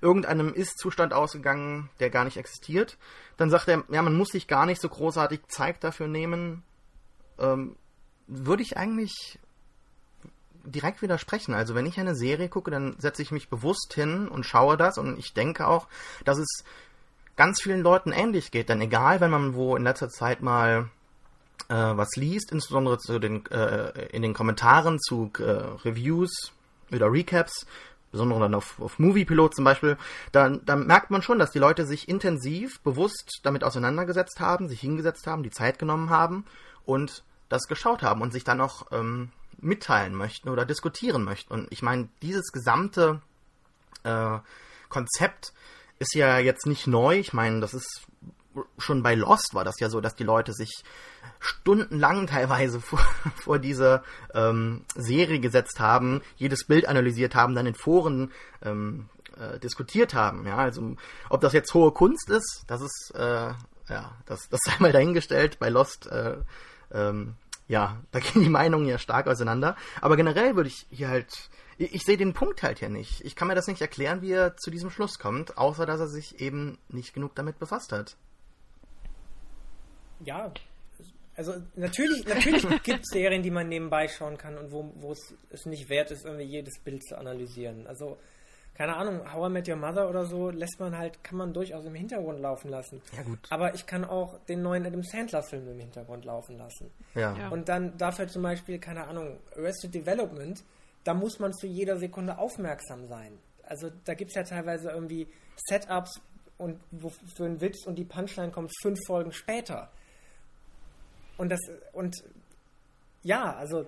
[0.00, 2.96] irgendeinem Ist-Zustand ausgegangen, der gar nicht existiert.
[3.36, 6.62] Dann sagt er, ja, man muss sich gar nicht so großartig Zeit dafür nehmen.
[7.38, 7.76] Ähm,
[8.26, 9.38] würde ich eigentlich
[10.66, 11.54] direkt widersprechen.
[11.54, 14.98] Also wenn ich eine Serie gucke, dann setze ich mich bewusst hin und schaue das
[14.98, 15.88] und ich denke auch,
[16.24, 16.64] dass es
[17.36, 18.68] ganz vielen Leuten ähnlich geht.
[18.68, 20.88] Denn egal, wenn man wo in letzter Zeit mal
[21.68, 26.52] äh, was liest, insbesondere zu den, äh, in den Kommentaren zu äh, Reviews
[26.92, 27.66] oder Recaps,
[28.12, 29.96] besonders dann auf, auf Moviepilot zum Beispiel,
[30.32, 34.80] dann, dann merkt man schon, dass die Leute sich intensiv, bewusst damit auseinandergesetzt haben, sich
[34.80, 36.44] hingesetzt haben, die Zeit genommen haben
[36.84, 41.52] und das geschaut haben und sich dann auch ähm, mitteilen möchten oder diskutieren möchten.
[41.52, 43.20] Und ich meine, dieses gesamte
[44.04, 44.38] äh,
[44.88, 45.52] Konzept
[45.98, 47.18] ist ja jetzt nicht neu.
[47.18, 48.06] Ich meine, das ist
[48.78, 50.82] schon bei Lost war das ja so, dass die Leute sich
[51.40, 53.00] stundenlang teilweise vor,
[53.34, 54.02] vor diese
[54.34, 60.46] ähm, Serie gesetzt haben, jedes Bild analysiert haben, dann in Foren ähm, äh, diskutiert haben.
[60.46, 60.96] Ja, also
[61.28, 63.52] ob das jetzt hohe Kunst ist, das ist äh,
[63.88, 65.58] ja, das, das sei mal dahingestellt.
[65.58, 66.38] Bei Lost äh,
[66.92, 67.34] ähm,
[67.68, 69.76] ja, da gehen die Meinungen ja stark auseinander.
[70.00, 73.20] Aber generell würde ich hier halt, ich, ich sehe den Punkt halt hier nicht.
[73.24, 76.08] Ich kann mir das nicht erklären, wie er zu diesem Schluss kommt, außer dass er
[76.08, 78.16] sich eben nicht genug damit befasst hat.
[80.20, 80.52] Ja,
[81.36, 85.34] also natürlich, natürlich gibt es Serien, die man nebenbei schauen kann und wo, wo es,
[85.50, 87.86] es nicht wert ist, irgendwie jedes Bild zu analysieren.
[87.86, 88.18] Also
[88.76, 91.86] keine Ahnung, How I Met Your Mother oder so, lässt man halt, kann man durchaus
[91.86, 93.00] im Hintergrund laufen lassen.
[93.16, 93.38] Ja, gut.
[93.48, 96.90] Aber ich kann auch den neuen Adam Sandler-Film im Hintergrund laufen lassen.
[97.14, 97.34] Ja.
[97.36, 97.48] ja.
[97.48, 100.62] Und dann dafür zum Beispiel, keine Ahnung, Arrested Development,
[101.04, 103.38] da muss man zu jeder Sekunde aufmerksam sein.
[103.62, 106.20] Also da gibt es ja teilweise irgendwie Setups
[106.58, 109.90] und wo, für einen Witz und die Punchline kommt fünf Folgen später.
[111.38, 111.60] Und das,
[111.92, 112.14] und
[113.22, 113.86] ja, also,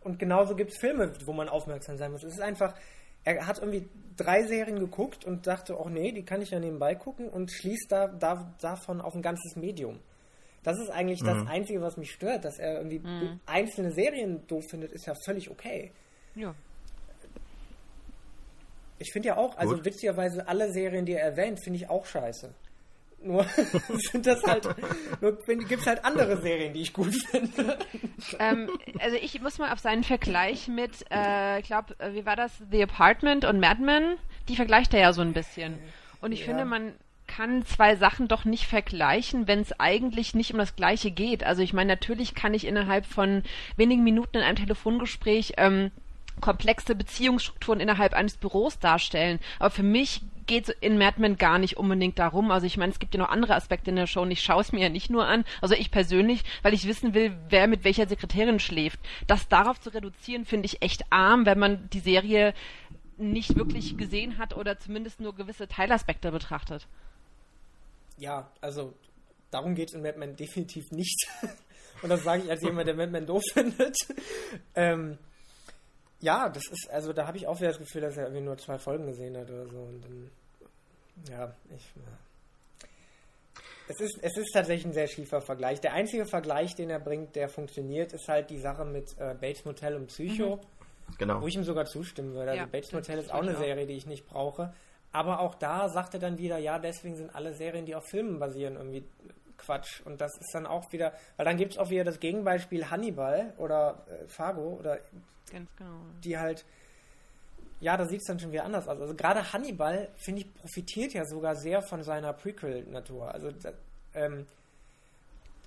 [0.00, 2.24] und genauso gibt es Filme, wo man aufmerksam sein muss.
[2.24, 2.74] Es ist einfach,
[3.24, 6.94] er hat irgendwie drei Serien geguckt und dachte, oh nee, die kann ich ja nebenbei
[6.94, 10.00] gucken und schließt da, da davon auf ein ganzes Medium.
[10.62, 11.26] Das ist eigentlich mhm.
[11.26, 13.40] das Einzige, was mich stört, dass er irgendwie mhm.
[13.46, 15.92] einzelne Serien doof findet, ist ja völlig okay.
[16.34, 16.54] Ja.
[18.98, 19.84] Ich finde ja auch, also Gut.
[19.84, 22.54] witzigerweise alle Serien, die er erwähnt, finde ich auch scheiße.
[23.24, 23.44] Nur
[24.10, 24.68] sind das halt,
[25.20, 27.78] nur gibt es halt andere Serien, die ich gut finde.
[28.38, 32.36] Ähm, also ich muss mal auf seinen Vergleich mit, äh, ich glaube, äh, wie war
[32.36, 34.16] das, The Apartment und Mad Men,
[34.48, 35.78] die vergleicht er ja so ein bisschen.
[36.20, 36.46] Und ich ja.
[36.46, 36.94] finde, man
[37.26, 41.44] kann zwei Sachen doch nicht vergleichen, wenn es eigentlich nicht um das Gleiche geht.
[41.44, 43.42] Also ich meine, natürlich kann ich innerhalb von
[43.76, 45.90] wenigen Minuten in einem Telefongespräch ähm,
[46.40, 49.38] komplexe Beziehungsstrukturen innerhalb eines Büros darstellen.
[49.58, 52.50] Aber für mich geht in Mad Men gar nicht unbedingt darum.
[52.50, 54.60] Also ich meine, es gibt ja noch andere Aspekte in der Show und ich schaue
[54.60, 57.84] es mir ja nicht nur an, also ich persönlich, weil ich wissen will, wer mit
[57.84, 59.00] welcher Sekretärin schläft.
[59.26, 62.54] Das darauf zu reduzieren, finde ich echt arm, wenn man die Serie
[63.18, 66.86] nicht wirklich gesehen hat oder zumindest nur gewisse Teilaspekte betrachtet.
[68.18, 68.94] Ja, also
[69.50, 71.28] darum geht es in Mad Men definitiv nicht.
[72.02, 73.96] und das sage ich als jemand, der Mad Men doof findet.
[74.74, 75.18] ähm,
[76.22, 78.56] ja, das ist, also da habe ich auch wieder das Gefühl, dass er irgendwie nur
[78.56, 79.78] zwei Folgen gesehen hat oder so.
[79.78, 80.30] Und dann,
[81.28, 81.84] ja, ich.
[81.96, 82.82] Ja.
[83.88, 85.80] Es ist, es ist tatsächlich ein sehr schiefer Vergleich.
[85.80, 89.64] Der einzige Vergleich, den er bringt, der funktioniert, ist halt die Sache mit äh, Bates
[89.64, 90.56] Motel und Psycho.
[90.56, 91.16] Mhm.
[91.18, 91.42] Genau.
[91.42, 92.52] Wo ich ihm sogar zustimmen würde.
[92.52, 94.72] Also ja, Bates Motel ist auch eine Serie, die ich nicht brauche.
[95.10, 98.38] Aber auch da sagt er dann wieder, ja, deswegen sind alle Serien, die auf Filmen
[98.38, 99.04] basieren, irgendwie
[99.58, 100.00] Quatsch.
[100.04, 103.52] Und das ist dann auch wieder, weil dann gibt es auch wieder das Gegenbeispiel Hannibal
[103.58, 105.00] oder äh, Fargo oder
[105.50, 106.00] Ganz genau.
[106.24, 106.64] die halt,
[107.80, 109.00] ja, da sieht es dann schon wieder anders aus.
[109.00, 113.32] Also gerade Hannibal, finde ich, profitiert ja sogar sehr von seiner Prequel-Natur.
[113.32, 113.50] Also
[114.14, 114.46] ähm,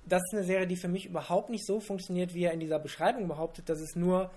[0.06, 2.80] das ist eine Serie, die für mich überhaupt nicht so funktioniert, wie er in dieser
[2.80, 4.32] Beschreibung behauptet, dass es nur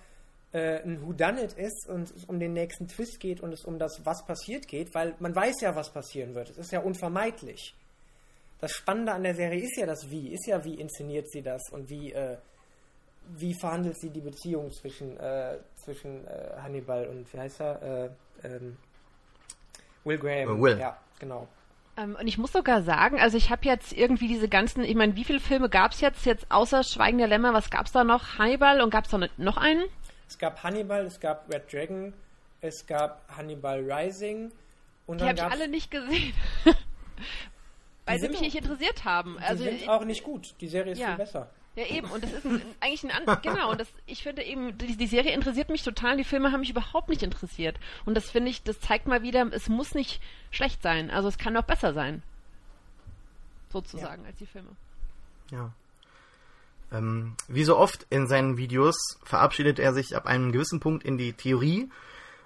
[0.53, 4.05] äh, ein Whodunit ist und es um den nächsten Twist geht und es um das,
[4.05, 6.51] was passiert geht, weil man weiß ja, was passieren wird.
[6.51, 7.75] Es ist ja unvermeidlich
[8.61, 11.63] das Spannende an der Serie ist ja das Wie, ist ja, wie inszeniert sie das
[11.71, 12.37] und wie, äh,
[13.37, 17.83] wie verhandelt sie die Beziehung zwischen, äh, zwischen äh, Hannibal und, wie heißt er?
[17.83, 18.77] Äh, ähm,
[20.05, 20.59] Will Graham.
[20.59, 20.79] Äh, Will.
[20.79, 21.49] Ja, genau.
[21.97, 25.17] Ähm, und ich muss sogar sagen, also ich habe jetzt irgendwie diese ganzen, ich meine,
[25.17, 28.05] wie viele Filme gab es jetzt, jetzt außer Schweigen der Lämmer, was gab es da
[28.05, 28.39] noch?
[28.39, 29.85] Hannibal und gab es da noch einen?
[30.29, 32.13] Es gab Hannibal, es gab Red Dragon,
[32.61, 34.53] es gab Hannibal Rising.
[35.07, 36.35] Und die habe ich alle nicht gesehen.
[38.09, 39.37] weil sie mich nicht interessiert haben.
[39.39, 40.55] Die also, sind auch nicht gut.
[40.61, 41.09] Die Serie ist ja.
[41.09, 41.51] viel besser.
[41.79, 42.11] Ja, eben.
[42.11, 43.41] Und das ist ein, eigentlich ein anderes.
[43.43, 43.71] genau.
[43.71, 46.17] Und das, ich finde eben, die, die, Serie interessiert mich total.
[46.17, 47.79] Die Filme haben mich überhaupt nicht interessiert.
[48.05, 51.09] Und das finde ich, das zeigt mal wieder, es muss nicht schlecht sein.
[51.09, 52.25] Also es kann auch besser sein.
[53.71, 54.29] Sozusagen, ja.
[54.29, 54.71] als die Filme.
[55.53, 55.71] Ja.
[56.91, 61.17] Ähm, wie so oft in seinen Videos verabschiedet er sich ab einem gewissen Punkt in
[61.17, 61.89] die Theorie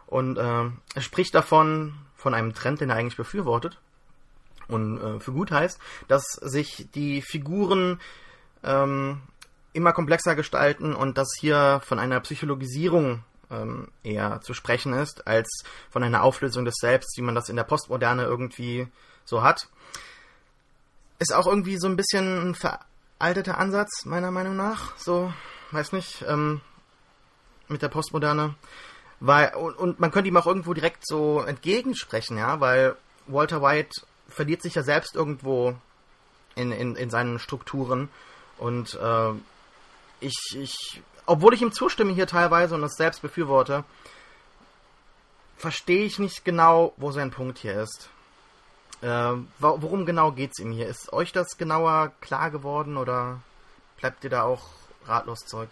[0.08, 3.78] und äh, er spricht davon, von einem Trend, den er eigentlich befürwortet
[4.68, 7.98] und äh, für gut heißt, dass sich die Figuren
[8.64, 9.22] ähm,
[9.72, 15.64] immer komplexer gestalten und dass hier von einer Psychologisierung ähm, eher zu sprechen ist, als
[15.90, 18.88] von einer Auflösung des Selbst, wie man das in der Postmoderne irgendwie
[19.24, 19.68] so hat.
[21.18, 24.96] Ist auch irgendwie so ein bisschen ein veralteter Ansatz, meiner Meinung nach.
[24.98, 25.32] So,
[25.70, 26.60] weiß nicht, ähm,
[27.68, 28.54] mit der Postmoderne.
[29.20, 32.96] Weil, und, und man könnte ihm auch irgendwo direkt so entgegensprechen, ja, weil
[33.28, 35.76] Walter White verliert sich ja selbst irgendwo
[36.56, 38.08] in, in, in seinen Strukturen.
[38.62, 39.32] Und äh,
[40.20, 43.82] ich, ich, obwohl ich ihm zustimme hier teilweise und das selbst befürworte,
[45.56, 48.08] verstehe ich nicht genau, wo sein Punkt hier ist.
[49.00, 50.86] Äh, worum genau geht es ihm hier?
[50.86, 53.40] Ist euch das genauer klar geworden oder
[53.98, 54.68] bleibt ihr da auch
[55.06, 55.70] ratlos zurück?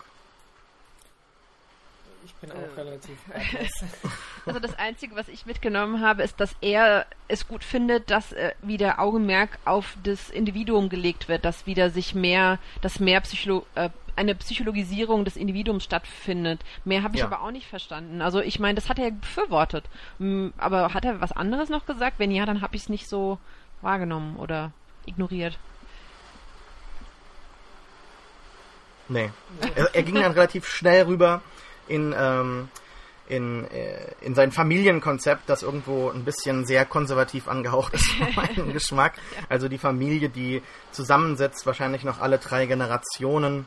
[2.25, 2.81] Ich bin auch äh.
[2.81, 3.19] relativ.
[4.47, 8.53] also das Einzige, was ich mitgenommen habe, ist, dass er es gut findet, dass äh,
[8.63, 13.91] wieder Augenmerk auf das Individuum gelegt wird, dass wieder sich mehr, dass mehr Psycholo äh,
[14.17, 16.61] eine Psychologisierung des Individuums stattfindet.
[16.85, 17.27] Mehr habe ich ja.
[17.27, 18.21] aber auch nicht verstanden.
[18.21, 19.85] Also ich meine, das hat er befürwortet.
[20.59, 22.19] Aber hat er was anderes noch gesagt?
[22.19, 23.39] Wenn ja, dann habe ich es nicht so
[23.81, 24.73] wahrgenommen oder
[25.07, 25.59] ignoriert.
[29.09, 29.31] Nee.
[29.75, 31.43] Er, er ging dann relativ schnell rüber
[31.89, 32.69] in, ähm,
[33.31, 38.73] in, äh, in sein Familienkonzept, das irgendwo ein bisschen sehr konservativ angehaucht ist, für meinen
[38.73, 39.15] Geschmack.
[39.49, 43.67] Also die Familie, die zusammensetzt, wahrscheinlich noch alle drei Generationen.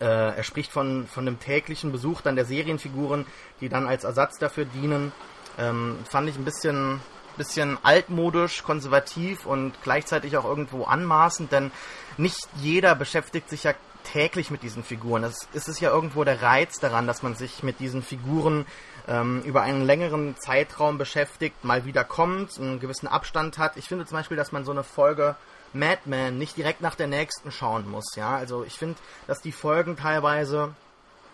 [0.00, 3.26] Äh, er spricht von, von einem täglichen Besuch dann der Serienfiguren,
[3.60, 5.12] die dann als Ersatz dafür dienen.
[5.58, 7.00] Ähm, fand ich ein bisschen,
[7.36, 11.72] bisschen altmodisch, konservativ und gleichzeitig auch irgendwo anmaßend, denn
[12.18, 13.74] nicht jeder beschäftigt sich ja
[14.12, 15.24] täglich mit diesen Figuren.
[15.24, 18.66] Es, es ist ja irgendwo der Reiz daran, dass man sich mit diesen Figuren
[19.08, 23.76] ähm, über einen längeren Zeitraum beschäftigt, mal wieder kommt, einen gewissen Abstand hat.
[23.76, 25.36] Ich finde zum Beispiel, dass man so eine Folge
[25.72, 28.14] Madman nicht direkt nach der nächsten schauen muss.
[28.16, 30.74] Ja, also ich finde, dass die Folgen teilweise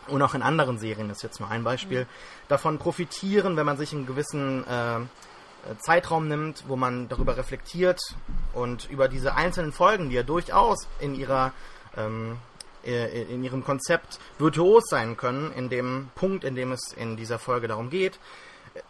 [0.08, 2.08] und auch in anderen Serien, das ist jetzt nur ein Beispiel, mhm.
[2.48, 5.00] davon profitieren, wenn man sich einen gewissen äh,
[5.78, 8.00] Zeitraum nimmt, wo man darüber reflektiert
[8.52, 11.52] und über diese einzelnen Folgen, die ja durchaus in ihrer
[11.96, 12.38] ähm,
[12.84, 17.38] äh, in ihrem Konzept virtuos sein können, in dem Punkt, in dem es in dieser
[17.38, 18.18] Folge darum geht.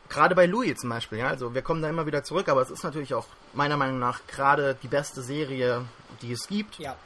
[0.09, 2.71] Gerade bei Louis zum Beispiel, ja, also wir kommen da immer wieder zurück, aber es
[2.71, 5.85] ist natürlich auch meiner Meinung nach gerade die beste Serie,
[6.21, 6.79] die es gibt.
[6.79, 6.97] Ja.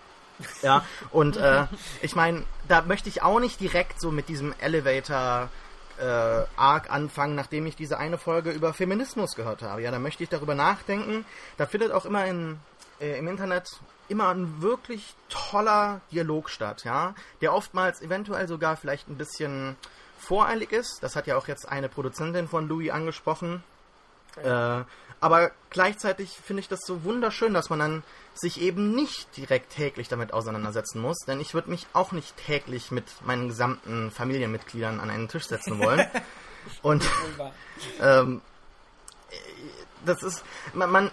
[0.62, 1.64] Ja, und äh,
[2.03, 5.49] ich meine, da möchte ich auch nicht direkt so mit diesem Elevator
[5.99, 9.83] äh, arg anfangen, nachdem ich diese eine Folge über Feminismus gehört habe.
[9.83, 11.25] Ja, da möchte ich darüber nachdenken.
[11.57, 12.59] Da findet auch immer in,
[13.01, 19.09] äh, im Internet immer ein wirklich toller Dialog statt, ja, der oftmals eventuell sogar vielleicht
[19.09, 19.77] ein bisschen
[20.19, 20.99] voreilig ist.
[21.03, 23.62] Das hat ja auch jetzt eine Produzentin von Louis angesprochen.
[24.42, 24.83] Äh,
[25.21, 28.03] aber gleichzeitig finde ich das so wunderschön, dass man dann
[28.35, 32.90] sich eben nicht direkt täglich damit auseinandersetzen muss, denn ich würde mich auch nicht täglich
[32.90, 36.07] mit meinen gesamten Familienmitgliedern an einen Tisch setzen wollen.
[36.83, 37.05] Und
[38.01, 38.42] ähm,
[40.05, 41.11] das ist, man, man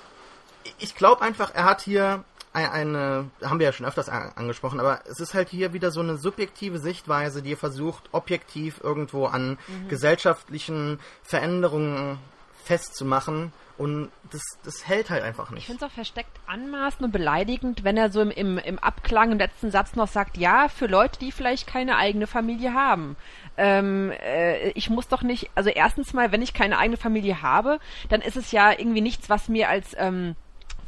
[0.80, 5.20] ich glaube einfach, er hat hier eine, haben wir ja schon öfters angesprochen, aber es
[5.20, 9.90] ist halt hier wieder so eine subjektive Sichtweise, die versucht, objektiv irgendwo an mhm.
[9.90, 12.20] gesellschaftlichen Veränderungen
[12.64, 15.62] festzumachen und das, das hält halt einfach nicht.
[15.62, 19.32] Ich finde es auch versteckt anmaßend und beleidigend, wenn er so im, im, im Abklang
[19.32, 23.16] im letzten Satz noch sagt, ja, für Leute, die vielleicht keine eigene Familie haben.
[23.58, 27.80] Ähm, äh, ich muss doch nicht, also erstens mal, wenn ich keine eigene Familie habe,
[28.10, 30.36] dann ist es ja irgendwie nichts, was mir als ähm,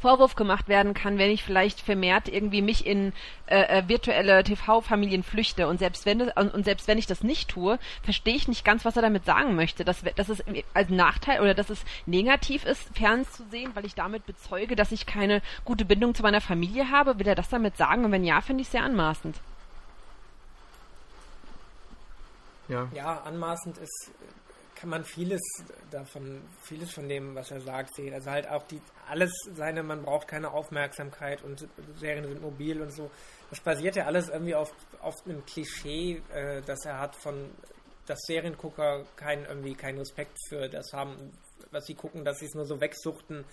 [0.00, 3.12] Vorwurf gemacht werden kann, wenn ich vielleicht vermehrt irgendwie mich in
[3.46, 7.48] äh, äh virtuelle TV-Familien flüchte und selbst wenn und, und, selbst wenn ich das nicht
[7.48, 10.42] tue, verstehe ich nicht ganz, was er damit sagen möchte, dass, dass es
[10.74, 15.42] als Nachteil oder dass es negativ ist, fernzusehen, weil ich damit bezeuge, dass ich keine
[15.64, 17.18] gute Bindung zu meiner Familie habe.
[17.18, 18.04] Will er das damit sagen?
[18.04, 19.36] Und wenn ja, finde ich sehr anmaßend.
[22.68, 22.88] Ja.
[22.92, 24.10] ja, anmaßend ist
[24.76, 25.40] kann man vieles
[25.90, 28.12] davon, vieles von dem, was er sagt, sehen.
[28.12, 32.92] Also halt auch die, alles seine, man braucht keine Aufmerksamkeit und Serien sind mobil und
[32.92, 33.10] so.
[33.50, 37.50] Das basiert ja alles irgendwie auf, auf einem Klischee, äh, das er hat von,
[38.06, 41.32] dass Seriengucker keinen irgendwie keinen Respekt für das haben,
[41.70, 43.44] was sie gucken, dass sie es nur so wegsuchten,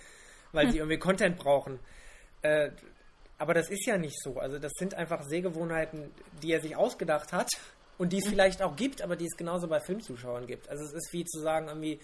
[0.52, 0.72] weil hm.
[0.72, 1.80] sie irgendwie Content brauchen.
[2.42, 2.70] Äh,
[3.38, 4.38] aber das ist ja nicht so.
[4.38, 7.48] Also das sind einfach Sehgewohnheiten, die er sich ausgedacht hat
[7.98, 10.68] und die es vielleicht auch gibt, aber die es genauso bei Filmzuschauern gibt.
[10.68, 12.00] Also es ist wie zu sagen, irgendwie,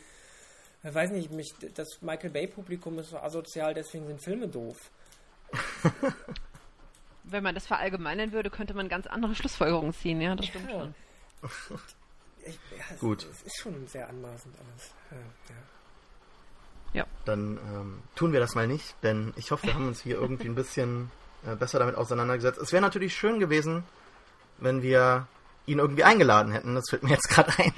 [0.83, 4.77] ich weiß nicht, mich, das Michael Bay-Publikum ist so asozial, deswegen sind Filme doof.
[7.25, 10.53] Wenn man das verallgemeinern würde, könnte man ganz andere Schlussfolgerungen ziehen, ja, das ja.
[10.53, 10.95] stimmt schon.
[12.43, 13.27] Ich, ja, es, Gut.
[13.31, 14.95] Es ist schon sehr anmaßend alles.
[16.95, 17.01] Ja.
[17.01, 17.07] ja.
[17.27, 20.49] Dann ähm, tun wir das mal nicht, denn ich hoffe, wir haben uns hier irgendwie
[20.49, 21.11] ein bisschen
[21.45, 22.59] äh, besser damit auseinandergesetzt.
[22.59, 23.85] Es wäre natürlich schön gewesen,
[24.57, 25.29] wenn wir
[25.71, 26.75] ihn irgendwie eingeladen hätten.
[26.75, 27.73] Das fällt mir jetzt gerade ein.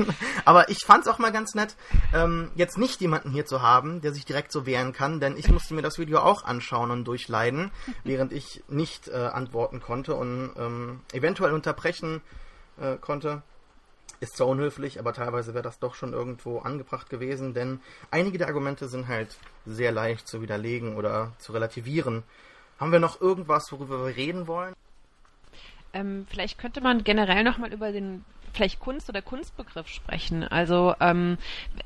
[0.45, 1.77] Aber ich fand es auch mal ganz nett,
[2.15, 5.49] ähm, jetzt nicht jemanden hier zu haben, der sich direkt so wehren kann, denn ich
[5.49, 7.71] musste mir das Video auch anschauen und durchleiden,
[8.05, 12.21] während ich nicht äh, antworten konnte und ähm, eventuell unterbrechen
[12.81, 13.43] äh, konnte.
[14.21, 17.81] Ist zwar unhöflich, aber teilweise wäre das doch schon irgendwo angebracht gewesen, denn
[18.13, 22.23] einige der Argumente sind halt sehr leicht zu widerlegen oder zu relativieren.
[22.79, 24.75] Haben wir noch irgendwas, worüber wir reden wollen?
[25.93, 30.45] Ähm, vielleicht könnte man generell nochmal über den vielleicht Kunst oder Kunstbegriff sprechen.
[30.45, 31.39] Also ähm,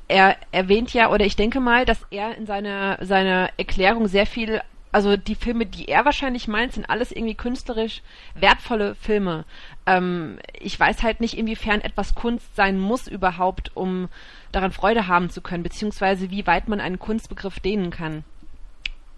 [0.07, 4.61] er erwähnt ja, oder ich denke mal, dass er in seiner seiner Erklärung sehr viel,
[4.91, 8.01] also die Filme, die er wahrscheinlich meint, sind alles irgendwie künstlerisch
[8.35, 9.45] wertvolle Filme.
[9.85, 14.09] Ähm, ich weiß halt nicht, inwiefern etwas Kunst sein muss überhaupt, um
[14.51, 18.23] daran Freude haben zu können, beziehungsweise wie weit man einen Kunstbegriff dehnen kann.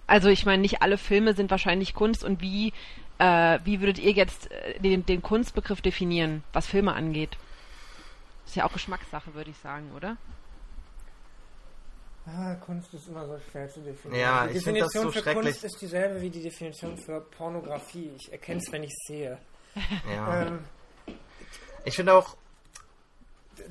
[0.08, 2.73] Also ich meine, nicht alle Filme sind wahrscheinlich Kunst und wie
[3.19, 7.38] äh, wie würdet ihr jetzt äh, den, den Kunstbegriff definieren, was Filme angeht?
[8.45, 10.17] Ist ja auch Geschmackssache, würde ich sagen, oder?
[12.25, 14.21] Ah, Kunst ist immer so schwer zu definieren.
[14.21, 18.12] Ja, die Definition so für Kunst ist dieselbe wie die Definition für Pornografie.
[18.17, 19.38] Ich erkenne es, wenn ich es sehe.
[20.12, 20.47] Ja.
[20.47, 20.60] ähm,
[21.86, 22.36] ich finde auch.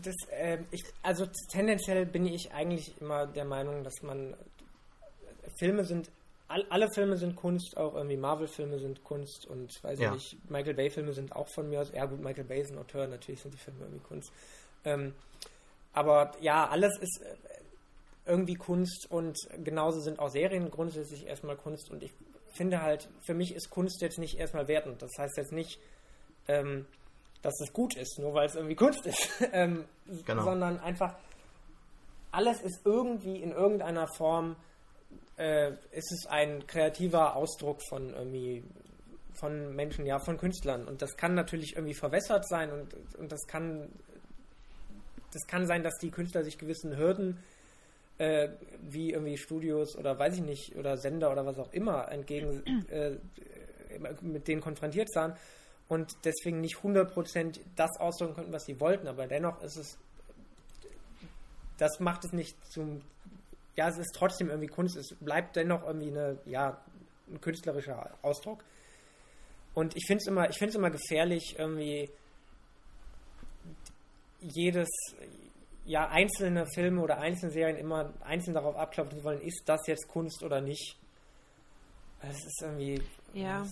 [0.02, 4.34] Das, äh, ich, also tendenziell bin ich eigentlich immer der Meinung, dass man
[5.58, 6.10] Filme sind
[6.48, 10.14] all, alle Filme sind Kunst, auch irgendwie Marvel-Filme sind Kunst und weiß ja.
[10.14, 12.78] ich nicht, Michael Bay-Filme sind auch von mir aus, ja gut, Michael Bay ist ein
[12.78, 14.32] Autor, natürlich sind die Filme irgendwie Kunst.
[14.84, 15.14] Ähm,
[15.92, 17.36] aber ja, alles ist äh,
[18.26, 22.12] irgendwie Kunst und genauso sind auch Serien grundsätzlich erstmal Kunst und ich
[22.54, 25.00] finde halt, für mich ist Kunst jetzt nicht erstmal wertend.
[25.02, 25.78] Das heißt jetzt nicht,
[26.48, 26.86] ähm,
[27.42, 29.84] dass es gut ist, nur weil es irgendwie Kunst ist, ähm,
[30.26, 30.42] genau.
[30.42, 31.14] sondern einfach
[32.30, 34.56] alles ist irgendwie in irgendeiner Form
[35.38, 38.64] äh, ist es ein kreativer Ausdruck von irgendwie
[39.32, 40.88] von Menschen, ja, von Künstlern.
[40.88, 43.88] Und das kann natürlich irgendwie verwässert sein und, und das kann
[45.32, 47.38] das kann sein, dass die Künstler sich gewissen Hürden
[48.18, 48.48] äh,
[48.80, 53.16] wie irgendwie Studios oder weiß ich nicht, oder Sender oder was auch immer entgegen äh,
[54.22, 55.34] mit denen konfrontiert sahen
[55.88, 59.98] und deswegen nicht 100% das ausdrücken konnten, was sie wollten, aber dennoch ist es
[61.78, 63.02] das macht es nicht zum
[63.78, 66.82] ja, es ist trotzdem irgendwie Kunst, es bleibt dennoch irgendwie eine, ja,
[67.30, 68.64] ein künstlerischer Ausdruck.
[69.72, 72.10] Und ich finde es immer, immer gefährlich, irgendwie
[74.40, 74.88] jedes,
[75.84, 80.42] ja einzelne Filme oder einzelne Serien immer einzeln darauf abklopfen wollen, ist das jetzt Kunst
[80.42, 80.96] oder nicht.
[82.20, 83.00] Das ist irgendwie.
[83.32, 83.64] Ja.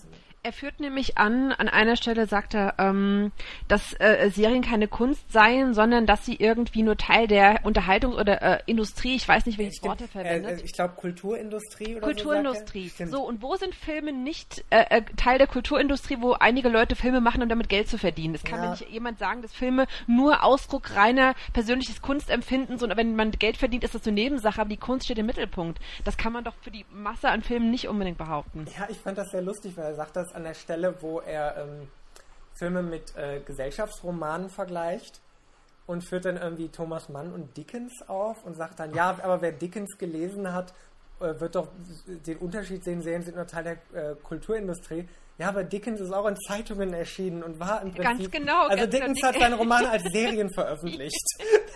[0.47, 3.33] Er führt nämlich an, an einer Stelle sagt er, ähm,
[3.67, 8.41] dass äh, Serien keine Kunst seien, sondern dass sie irgendwie nur Teil der Unterhaltungs- oder
[8.41, 10.61] äh, Industrie, ich weiß nicht, welches Wort er verwendet.
[10.61, 12.87] Äh, ich glaube Kulturindustrie oder Kulturindustrie.
[12.87, 16.95] So, so, und wo sind Filme nicht äh, äh, Teil der Kulturindustrie, wo einige Leute
[16.95, 18.33] Filme machen, um damit Geld zu verdienen?
[18.33, 18.65] Es kann ja.
[18.65, 23.57] mir nicht jemand sagen, dass Filme nur Ausdruck reiner persönliches Kunstempfindens und wenn man Geld
[23.57, 25.79] verdient, ist das so Nebensache, aber die Kunst steht im Mittelpunkt.
[26.05, 28.65] Das kann man doch für die Masse an Filmen nicht unbedingt behaupten.
[28.77, 31.57] Ja, ich fand das sehr lustig, weil er sagt das an der Stelle, wo er
[31.57, 31.87] ähm,
[32.53, 35.21] Filme mit äh, Gesellschaftsromanen vergleicht
[35.85, 39.51] und führt dann irgendwie Thomas Mann und Dickens auf und sagt dann, ja, aber wer
[39.51, 40.73] Dickens gelesen hat,
[41.19, 41.69] äh, wird doch
[42.07, 45.07] den Unterschied sehen, sehen, sind nur Teil der äh, Kulturindustrie.
[45.39, 48.03] Ja, aber Dickens ist auch in Zeitungen erschienen und war im Prinzip.
[48.03, 48.67] Ganz genau.
[48.67, 48.91] Also ganz genau.
[48.91, 49.33] Dickens genau.
[49.33, 51.25] hat seine Romane als Serien veröffentlicht.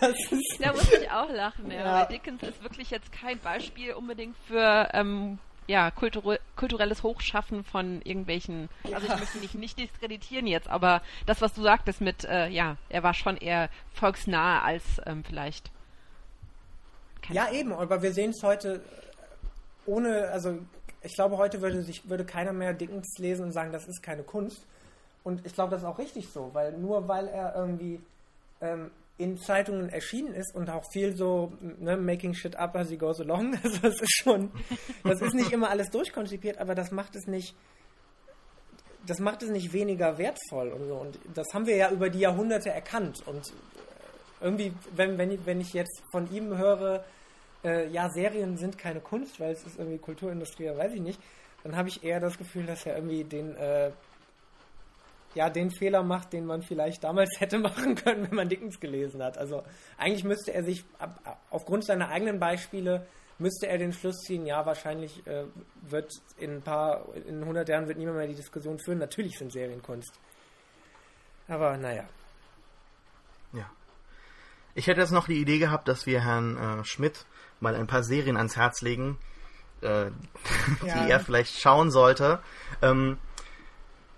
[0.00, 1.78] da muss ich auch lachen, ja.
[1.78, 2.00] ja.
[2.00, 8.02] Weil Dickens ist wirklich jetzt kein Beispiel unbedingt für ähm, ja, kultur kulturelles Hochschaffen von
[8.02, 12.48] irgendwelchen, also ich möchte nicht, nicht diskreditieren jetzt, aber das, was du sagtest mit, äh,
[12.48, 15.70] ja, er war schon eher volksnah als ähm, vielleicht.
[17.30, 17.54] Ja, Ahnung.
[17.54, 18.80] eben, aber wir sehen es heute äh,
[19.86, 20.58] ohne, also
[21.02, 24.22] ich glaube, heute würde sich würde keiner mehr Dickens lesen und sagen, das ist keine
[24.22, 24.66] Kunst.
[25.24, 28.00] Und ich glaube, das ist auch richtig so, weil nur weil er irgendwie
[28.60, 28.90] ähm,
[29.22, 33.20] in Zeitungen erschienen ist und auch viel so ne, making shit up as he goes
[33.20, 33.56] along.
[33.62, 34.50] Also das ist schon,
[35.04, 37.54] das ist nicht immer alles durchkonzipiert, aber das macht es nicht,
[39.06, 40.94] das macht es nicht weniger wertvoll und so.
[40.94, 43.22] Und das haben wir ja über die Jahrhunderte erkannt.
[43.26, 43.52] Und
[44.40, 47.04] irgendwie, wenn, wenn, ich, wenn ich jetzt von ihm höre,
[47.64, 51.20] äh, ja, Serien sind keine Kunst, weil es ist irgendwie Kulturindustrie, weiß ich nicht,
[51.62, 53.92] dann habe ich eher das Gefühl, dass er irgendwie den äh,
[55.34, 59.22] ja den Fehler macht, den man vielleicht damals hätte machen können, wenn man Dickens gelesen
[59.22, 59.38] hat.
[59.38, 59.62] Also
[59.98, 60.84] eigentlich müsste er sich
[61.50, 63.06] aufgrund seiner eigenen Beispiele
[63.42, 65.44] müsste er den Schluss ziehen, ja, wahrscheinlich äh,
[65.82, 68.98] wird in ein paar, in 100 Jahren wird niemand mehr die Diskussion führen.
[68.98, 70.12] Natürlich sind Serien Kunst.
[71.48, 72.04] Aber naja.
[73.52, 73.70] Ja.
[74.74, 77.26] Ich hätte jetzt noch die Idee gehabt, dass wir Herrn äh, Schmidt
[77.60, 79.18] mal ein paar Serien ans Herz legen,
[79.82, 80.10] äh, ja.
[81.04, 82.40] die er vielleicht schauen sollte.
[82.80, 83.18] Ähm,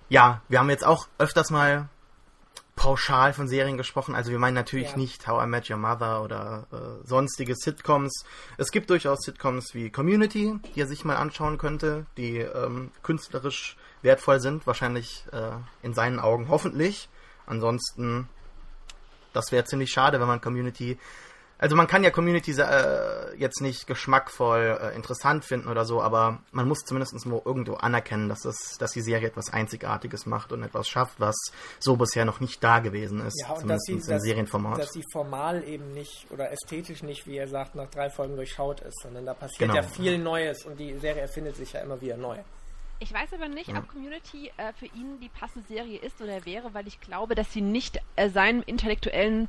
[0.09, 1.89] ja, wir haben jetzt auch öfters mal
[2.77, 4.15] pauschal von Serien gesprochen.
[4.15, 4.97] Also wir meinen natürlich ja.
[4.97, 8.25] nicht How I Met Your Mother oder äh, sonstige Sitcoms.
[8.57, 13.77] Es gibt durchaus Sitcoms wie Community, die er sich mal anschauen könnte, die ähm, künstlerisch
[14.03, 17.09] wertvoll sind, wahrscheinlich äh, in seinen Augen hoffentlich.
[17.47, 18.29] Ansonsten,
[19.33, 20.99] das wäre ziemlich schade, wenn man Community
[21.59, 26.41] also man kann ja Community äh, jetzt nicht geschmackvoll äh, interessant finden oder so, aber
[26.51, 30.89] man muss zumindest irgendwo anerkennen, dass, es, dass die Serie etwas Einzigartiges macht und etwas
[30.89, 31.37] schafft, was
[31.79, 33.41] so bisher noch nicht da gewesen ist.
[33.41, 34.79] Ja, und dass sie, im Serienformat.
[34.79, 38.81] Dass sie formal eben nicht oder ästhetisch nicht, wie er sagt, nach drei Folgen durchschaut
[38.81, 39.75] ist, sondern da passiert genau.
[39.75, 42.39] ja viel Neues und die Serie erfindet sich ja immer wieder neu.
[43.01, 43.79] Ich weiß aber nicht, ja.
[43.79, 47.53] ob Community äh, für ihn die passende Serie ist oder wäre, weil ich glaube, dass
[47.53, 49.49] sie nicht äh, seinem intellektuellen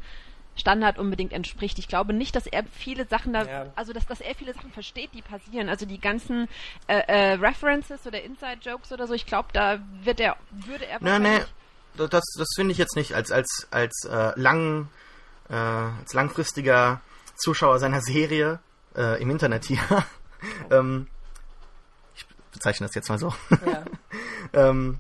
[0.56, 1.80] Standard unbedingt entspricht.
[1.80, 3.66] Ich glaube nicht, dass er viele Sachen da, ja.
[3.76, 5.70] also dass, dass er viele Sachen versteht, die passieren.
[5.70, 6.48] Also die ganzen
[6.88, 11.20] äh, äh, References oder Inside-Jokes oder so, ich glaube, da wird er, würde er Nee,
[11.20, 11.42] nee,
[11.98, 14.88] das, das finde ich jetzt nicht als, als, als äh, lang,
[15.50, 17.02] äh, als langfristiger
[17.36, 18.60] Zuschauer seiner Serie
[18.96, 19.80] äh, im Internet hier.
[20.72, 21.08] ähm,
[22.16, 23.34] ich bezeichne das jetzt mal so.
[23.66, 23.84] Ja.
[24.70, 25.00] ähm,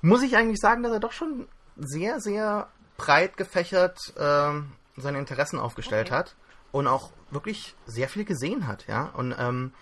[0.00, 5.58] muss ich eigentlich sagen, dass er doch schon sehr, sehr breit gefächert ähm, seine Interessen
[5.58, 6.16] aufgestellt okay.
[6.16, 6.36] hat
[6.72, 9.10] und auch wirklich sehr viel gesehen hat, ja.
[9.14, 9.72] Und ähm,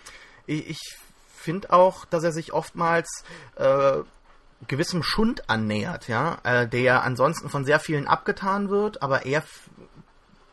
[0.45, 0.97] ich, ich
[1.35, 3.23] finde auch, dass er sich oftmals
[3.55, 3.99] äh,
[4.67, 9.43] gewissem Schund annähert, ja, äh, der ansonsten von sehr vielen abgetan wird, aber er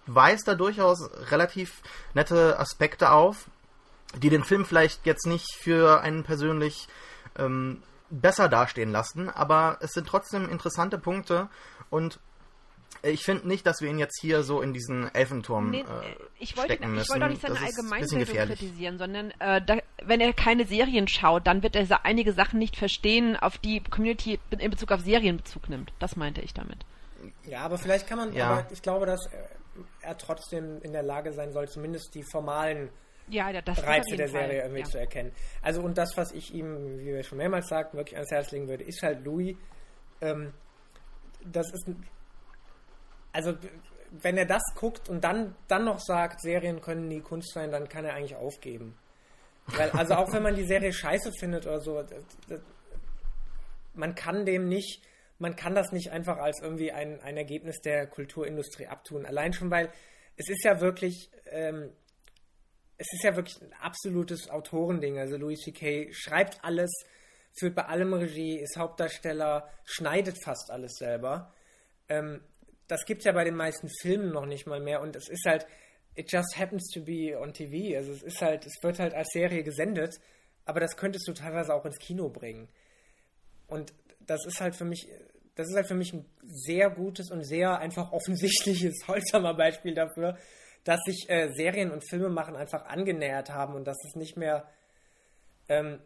[0.07, 1.81] weist da durchaus relativ
[2.15, 3.47] nette Aspekte auf,
[4.17, 6.89] die den Film vielleicht jetzt nicht für einen persönlich
[7.39, 11.49] ähm, besser dastehen lassen, aber es sind trotzdem interessante Punkte
[11.89, 12.21] und
[13.03, 15.85] ich finde nicht, dass wir ihn jetzt hier so in diesen Elfenturm nee, äh,
[16.39, 17.03] ich wollte, stecken müssen.
[17.03, 21.47] Ich wollte auch nicht seine Allgemeinbildung kritisieren, sondern äh, da, wenn er keine Serien schaut,
[21.47, 25.69] dann wird er einige Sachen nicht verstehen, auf die Community in Bezug auf Serien Bezug
[25.69, 25.93] nimmt.
[25.99, 26.79] Das meinte ich damit.
[27.45, 28.51] Ja, aber vielleicht kann man, ja.
[28.51, 29.29] aber ich glaube, dass
[30.01, 32.91] er trotzdem in der Lage sein soll, zumindest die formalen
[33.29, 34.57] ja, Reize der Serie Fall.
[34.57, 34.87] irgendwie ja.
[34.87, 35.33] zu erkennen.
[35.63, 38.69] Also und das, was ich ihm, wie wir schon mehrmals sagten, wirklich ans Herz legen
[38.69, 39.57] würde, ist halt Louis.
[40.21, 40.53] Ähm,
[41.45, 41.89] das ist
[43.33, 43.55] also
[44.11, 47.89] wenn er das guckt und dann, dann noch sagt, Serien können nie Kunst sein, dann
[47.89, 48.97] kann er eigentlich aufgeben.
[49.67, 52.61] Weil, also auch wenn man die Serie scheiße findet oder so, das, das,
[53.95, 55.03] man kann dem nicht
[55.43, 59.27] man kann das nicht einfach als irgendwie ein, ein Ergebnis der Kulturindustrie abtun.
[59.27, 59.91] Allein schon, weil
[60.37, 61.91] es ist ja wirklich, ähm,
[62.97, 65.19] es ist ja wirklich ein absolutes Autorending.
[65.19, 66.13] Also Louis C.K.
[66.13, 66.93] schreibt alles,
[67.59, 71.53] führt bei allem Regie, ist Hauptdarsteller, schneidet fast alles selber.
[72.09, 72.41] Ähm,
[72.93, 75.47] das gibt es ja bei den meisten Filmen noch nicht mal mehr und es ist
[75.47, 75.67] halt,
[76.15, 77.97] it just happens to be on TV.
[77.97, 80.21] Also es ist halt, es wird halt als Serie gesendet,
[80.67, 82.69] aber das könntest du teilweise auch ins Kino bringen.
[83.67, 85.09] Und das ist halt für mich,
[85.55, 90.37] das ist halt für mich ein sehr gutes und sehr einfach offensichtliches Holzhammer Beispiel dafür,
[90.85, 94.69] dass sich äh, Serien und Filme machen einfach angenähert haben und dass es nicht mehr,
[95.71, 95.99] ähm,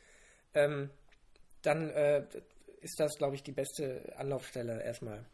[0.54, 0.90] ähm,
[1.62, 2.26] dann äh,
[2.80, 5.24] ist das, glaube ich, die beste Anlaufstelle erstmal.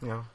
[0.00, 0.28] Ja.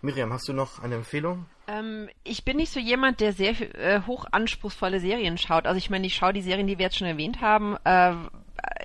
[0.00, 1.46] Miriam, hast du noch eine Empfehlung?
[1.66, 5.66] Ähm, ich bin nicht so jemand, der sehr äh, hoch anspruchsvolle Serien schaut.
[5.66, 7.76] Also ich meine, ich schaue die Serien, die wir jetzt schon erwähnt haben.
[7.84, 8.14] Äh,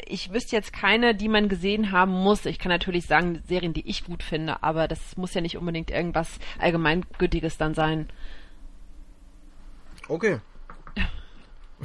[0.08, 2.46] ich wüsste jetzt keine, die man gesehen haben muss.
[2.46, 5.92] Ich kann natürlich sagen, Serien, die ich gut finde, aber das muss ja nicht unbedingt
[5.92, 8.10] irgendwas Allgemeingültiges dann sein.
[10.08, 10.40] Okay.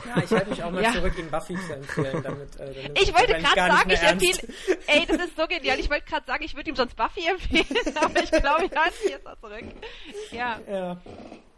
[0.06, 0.92] Ja, ich halte mich auch mal ja.
[0.92, 2.22] zurück, ihn Buffy zu empfehlen.
[2.22, 4.54] Damit, äh, damit ich wollte gerade sagen, ich empfehle.
[4.86, 5.78] Ey, das ist so genial.
[5.78, 9.02] Ich wollte gerade sagen, ich würde ihm sonst Buffy empfehlen, aber ich glaube, ich halte
[9.02, 9.64] mich jetzt mal zurück.
[10.32, 10.60] Ja.
[10.70, 10.96] ja.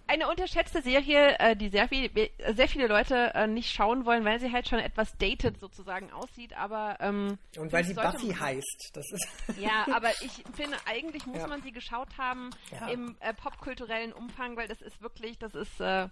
[0.06, 2.10] Eine unterschätzte Serie, äh, die sehr, viel,
[2.54, 6.52] sehr viele Leute äh, nicht schauen wollen, weil sie halt schon etwas dated sozusagen aussieht,
[6.56, 6.96] aber.
[6.98, 8.90] Ähm, Und weil sie Buffy heißt.
[8.92, 9.28] Das ist
[9.60, 11.46] ja, aber ich finde, eigentlich muss ja.
[11.46, 12.50] man sie geschaut haben
[12.90, 16.08] im äh, popkulturellen Umfang, weil das ist wirklich, das ist, äh,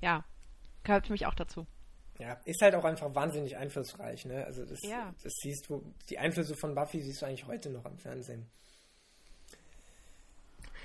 [0.00, 0.24] ja,
[0.84, 1.66] gehört für mich auch dazu.
[2.18, 4.44] Ja, ist halt auch einfach wahnsinnig einflussreich, ne?
[4.44, 5.12] Also das, ja.
[5.22, 8.46] das siehst du, die Einflüsse von Buffy siehst du eigentlich heute noch am Fernsehen.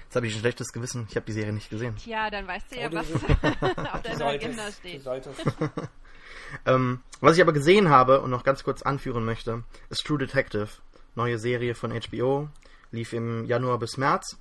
[0.05, 1.95] Jetzt habe ich ein schlechtes Gewissen, ich habe die Serie nicht gesehen.
[1.97, 3.11] Tja, dann weißt du ja, was
[3.93, 5.05] auf deiner Agenda steht.
[6.65, 10.69] ähm, was ich aber gesehen habe und noch ganz kurz anführen möchte, ist True Detective.
[11.15, 12.47] Neue Serie von HBO,
[12.91, 14.37] lief im Januar bis März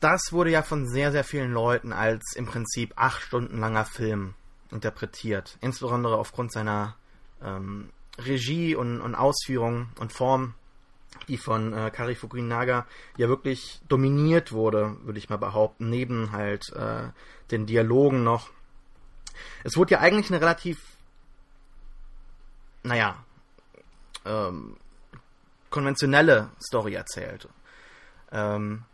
[0.00, 4.34] das wurde ja von sehr, sehr vielen Leuten als im Prinzip acht Stunden langer Film
[4.70, 5.58] interpretiert.
[5.60, 6.96] Insbesondere aufgrund seiner
[7.42, 10.54] ähm, Regie und, und Ausführung und Form,
[11.26, 12.86] die von äh, Kari Fukunaga
[13.16, 17.08] ja wirklich dominiert wurde, würde ich mal behaupten, neben halt äh,
[17.50, 18.50] den Dialogen noch.
[19.64, 20.78] Es wurde ja eigentlich eine relativ,
[22.82, 23.16] naja,
[24.24, 24.76] ähm,
[25.70, 27.48] konventionelle Story erzählt.
[28.30, 28.84] Ähm,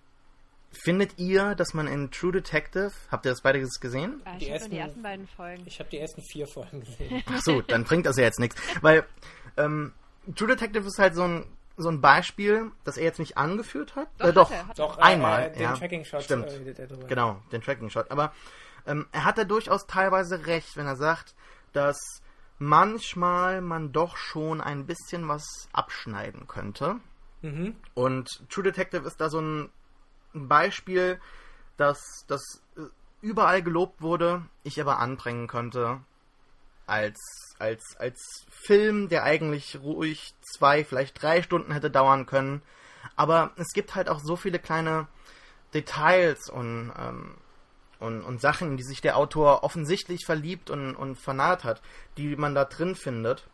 [0.82, 4.20] Findet ihr, dass man in True Detective, habt ihr das beide gesehen?
[4.24, 5.62] Ah, ich habe die ersten beiden Folgen.
[5.66, 7.22] Ich habe die ersten vier Folgen gesehen.
[7.26, 8.60] Ach so, dann bringt das ja jetzt nichts.
[8.82, 9.04] Weil
[9.56, 9.92] ähm,
[10.34, 11.46] True Detective ist halt so ein,
[11.76, 14.08] so ein Beispiel, das er jetzt nicht angeführt hat.
[14.18, 15.44] Doch, äh, doch, hat doch einmal.
[15.44, 16.22] Äh, den ja, Tracking-Shot.
[16.22, 16.48] Stimmt.
[16.48, 18.10] Äh, genau, den Tracking-Shot.
[18.10, 18.32] Aber
[18.86, 21.34] ähm, er hat da durchaus teilweise recht, wenn er sagt,
[21.72, 21.98] dass
[22.58, 26.96] manchmal man doch schon ein bisschen was abschneiden könnte.
[27.42, 27.76] Mhm.
[27.94, 29.70] Und True Detective ist da so ein
[30.34, 31.20] ein Beispiel,
[31.76, 32.82] dass das äh,
[33.20, 36.00] überall gelobt wurde, ich aber anbringen könnte
[36.86, 37.18] als,
[37.58, 42.62] als, als Film, der eigentlich ruhig zwei, vielleicht drei Stunden hätte dauern können.
[43.16, 45.06] Aber es gibt halt auch so viele kleine
[45.72, 47.34] Details und, ähm,
[48.00, 51.82] und, und Sachen, in die sich der Autor offensichtlich verliebt und, und vernarrt hat,
[52.16, 53.46] die man da drin findet,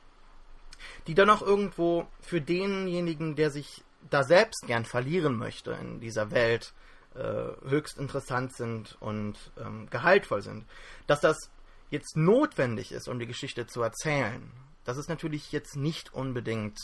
[1.07, 6.31] die dann auch irgendwo für denjenigen, der sich da selbst gern verlieren möchte in dieser
[6.31, 6.73] Welt,
[7.15, 10.65] äh, höchst interessant sind und ähm, gehaltvoll sind.
[11.07, 11.37] Dass das
[11.91, 14.51] jetzt notwendig ist, um die Geschichte zu erzählen,
[14.85, 16.79] das ist natürlich jetzt nicht unbedingt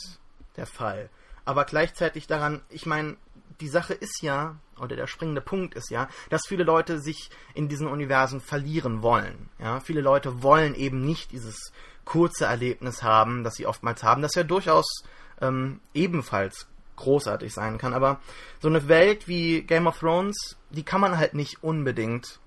[0.57, 1.11] der Fall.
[1.45, 3.17] Aber gleichzeitig daran, ich meine,
[3.61, 7.69] die Sache ist ja, oder der springende Punkt ist ja, dass viele Leute sich in
[7.69, 9.49] diesen Universen verlieren wollen.
[9.59, 11.73] Ja, viele Leute wollen eben nicht dieses
[12.05, 15.05] kurze Erlebnis haben, das sie oftmals haben, das ja durchaus
[15.41, 17.95] ähm, ebenfalls großartig sein kann.
[17.95, 18.21] Aber
[18.61, 22.41] so eine Welt wie Game of Thrones, die kann man halt nicht unbedingt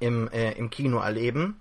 [0.00, 1.60] im, äh, im Kino erleben.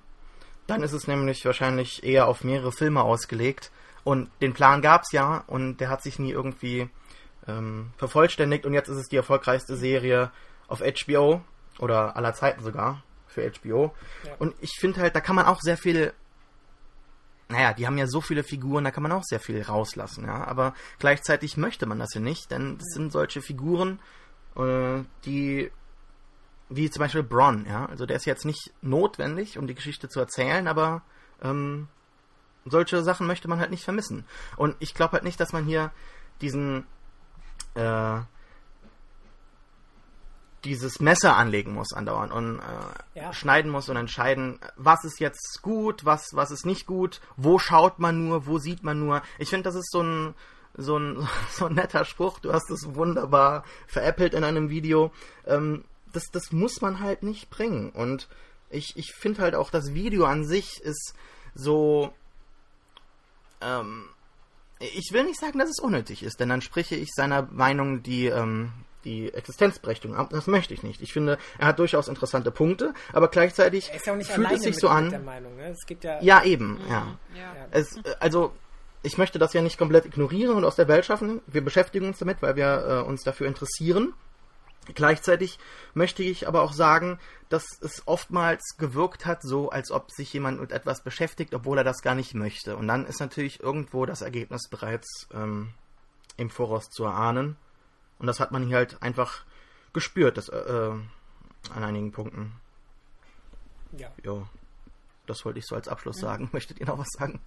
[0.68, 3.72] Dann ist es nämlich wahrscheinlich eher auf mehrere Filme ausgelegt.
[4.04, 6.90] Und den Plan gab es ja und der hat sich nie irgendwie
[7.48, 8.66] ähm, vervollständigt.
[8.66, 10.32] Und jetzt ist es die erfolgreichste Serie
[10.68, 11.42] auf HBO
[11.80, 13.94] oder aller Zeiten sogar für HBO.
[14.26, 14.34] Ja.
[14.40, 16.14] Und ich finde halt, da kann man auch sehr viel
[17.50, 20.46] naja, die haben ja so viele Figuren, da kann man auch sehr viel rauslassen, ja.
[20.46, 24.00] Aber gleichzeitig möchte man das ja nicht, denn das sind solche Figuren,
[24.56, 25.72] äh, die
[26.70, 27.88] wie zum Beispiel Bronn, ja.
[27.88, 31.02] Also der ist jetzt nicht notwendig, um die Geschichte zu erzählen, aber
[31.42, 31.88] ähm,
[32.66, 34.26] solche Sachen möchte man halt nicht vermissen.
[34.56, 35.92] Und ich glaube halt nicht, dass man hier
[36.42, 36.86] diesen
[37.74, 38.20] äh,
[40.64, 43.34] dieses Messer anlegen muss andauernd und äh, ja.
[43.34, 48.00] schneiden muss und entscheiden, was ist jetzt gut, was was ist nicht gut, wo schaut
[48.00, 49.22] man nur, wo sieht man nur.
[49.38, 50.36] Ich finde, das ist so ein
[50.76, 52.40] so ein so ein netter Spruch.
[52.40, 55.12] Du hast es wunderbar veräppelt in einem Video.
[55.46, 58.28] Ähm, das das muss man halt nicht bringen und
[58.70, 61.14] ich ich finde halt auch das Video an sich ist
[61.54, 62.14] so
[63.62, 64.06] ähm,
[64.80, 68.28] ich will nicht sagen, dass es unnötig ist, denn dann spreche ich seiner Meinung die,
[68.28, 68.72] ähm,
[69.06, 70.30] die Existenzberechtigung ab.
[70.32, 71.02] Das möchte ich nicht.
[71.02, 75.24] Ich finde, er hat durchaus interessante Punkte, aber gleichzeitig ja fühlt es sich so an.
[75.24, 75.76] Meinung, ne?
[76.02, 76.90] ja, ja, eben, mhm.
[76.90, 77.18] ja.
[77.36, 77.68] ja.
[77.72, 78.52] Es, äh, also,
[79.02, 81.42] ich möchte das ja nicht komplett ignorieren und aus der Welt schaffen.
[81.48, 84.14] Wir beschäftigen uns damit, weil wir äh, uns dafür interessieren.
[84.96, 85.60] Gleichzeitig
[85.94, 87.20] möchte ich aber auch sagen,
[87.50, 91.84] dass es oftmals gewirkt hat, so als ob sich jemand mit etwas beschäftigt, obwohl er
[91.84, 92.76] das gar nicht möchte.
[92.76, 95.70] Und dann ist natürlich irgendwo das Ergebnis bereits ähm,
[96.38, 97.56] im Voraus zu erahnen.
[98.20, 99.46] Und das hat man hier halt einfach
[99.94, 101.00] gespürt, das, äh, äh
[101.74, 102.54] an einigen Punkten.
[103.92, 104.12] Ja.
[104.24, 104.48] Jo.
[105.26, 106.30] Das wollte ich so als Abschluss ja.
[106.30, 106.50] sagen.
[106.54, 107.40] Möchtet ihr noch was sagen?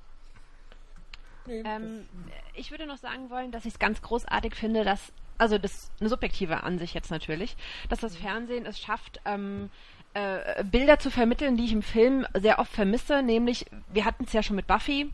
[1.49, 2.07] Ähm,
[2.55, 5.93] ich würde noch sagen wollen, dass ich es ganz großartig finde, dass also das ist
[5.99, 7.57] eine subjektive Ansicht jetzt natürlich,
[7.89, 9.71] dass das Fernsehen es schafft, ähm,
[10.15, 14.33] äh, Bilder zu vermitteln, die ich im Film sehr oft vermisse, nämlich, wir hatten es
[14.33, 15.11] ja schon mit Buffy,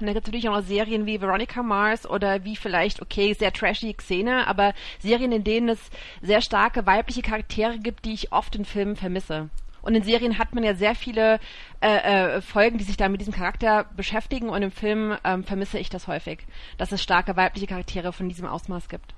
[0.00, 3.34] und dann gibt es natürlich auch noch Serien wie Veronica Mars oder wie vielleicht, okay,
[3.34, 5.90] sehr trashy Xena, aber Serien, in denen es
[6.22, 9.50] sehr starke weibliche Charaktere gibt, die ich oft in Filmen vermisse.
[9.82, 11.40] Und in Serien hat man ja sehr viele
[11.80, 15.78] äh, äh, Folgen, die sich da mit diesem Charakter beschäftigen und im Film ähm, vermisse
[15.78, 16.40] ich das häufig,
[16.76, 19.14] dass es starke weibliche Charaktere von diesem Ausmaß gibt.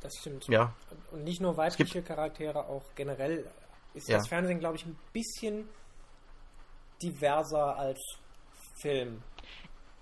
[0.00, 0.46] Das stimmt.
[0.48, 0.72] Ja.
[1.12, 3.46] Und nicht nur weibliche Charaktere, auch generell
[3.94, 4.18] ist ja.
[4.18, 5.68] das Fernsehen, glaube ich, ein bisschen
[7.02, 8.00] diverser als
[8.80, 9.22] Film.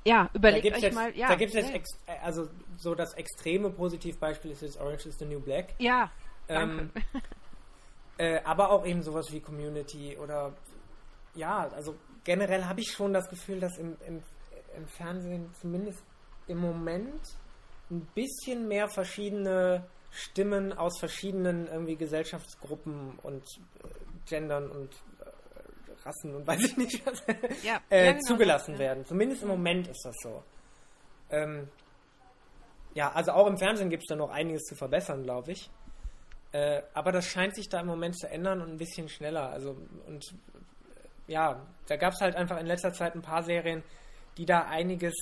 [0.07, 1.16] Ja, überlegt euch jetzt, mal.
[1.16, 5.25] Ja, da gibt es jetzt, also so das extreme Positivbeispiel ist jetzt Orange is the
[5.25, 5.75] New Black.
[5.79, 6.11] Ja,
[6.49, 6.91] ähm,
[8.18, 10.53] äh, aber auch eben sowas wie Community oder
[11.35, 14.22] ja, also generell habe ich schon das Gefühl, dass im, im,
[14.77, 16.03] im Fernsehen zumindest
[16.47, 17.22] im Moment
[17.91, 23.89] ein bisschen mehr verschiedene Stimmen aus verschiedenen irgendwie Gesellschaftsgruppen und äh,
[24.29, 24.91] Gendern und
[26.05, 27.23] Rassen und weiß ich nicht was
[27.63, 29.07] ja, äh, genau zugelassen das, werden.
[29.07, 30.43] Zumindest im Moment ist das so.
[31.31, 31.69] Ähm,
[32.95, 35.71] ja, also auch im Fernsehen gibt es da noch einiges zu verbessern, glaube ich.
[36.53, 39.51] Äh, aber das scheint sich da im Moment zu ändern und ein bisschen schneller.
[39.51, 39.77] Also
[40.07, 40.35] und
[41.27, 43.83] ja, da gab es halt einfach in letzter Zeit ein paar Serien,
[44.37, 45.15] die da einiges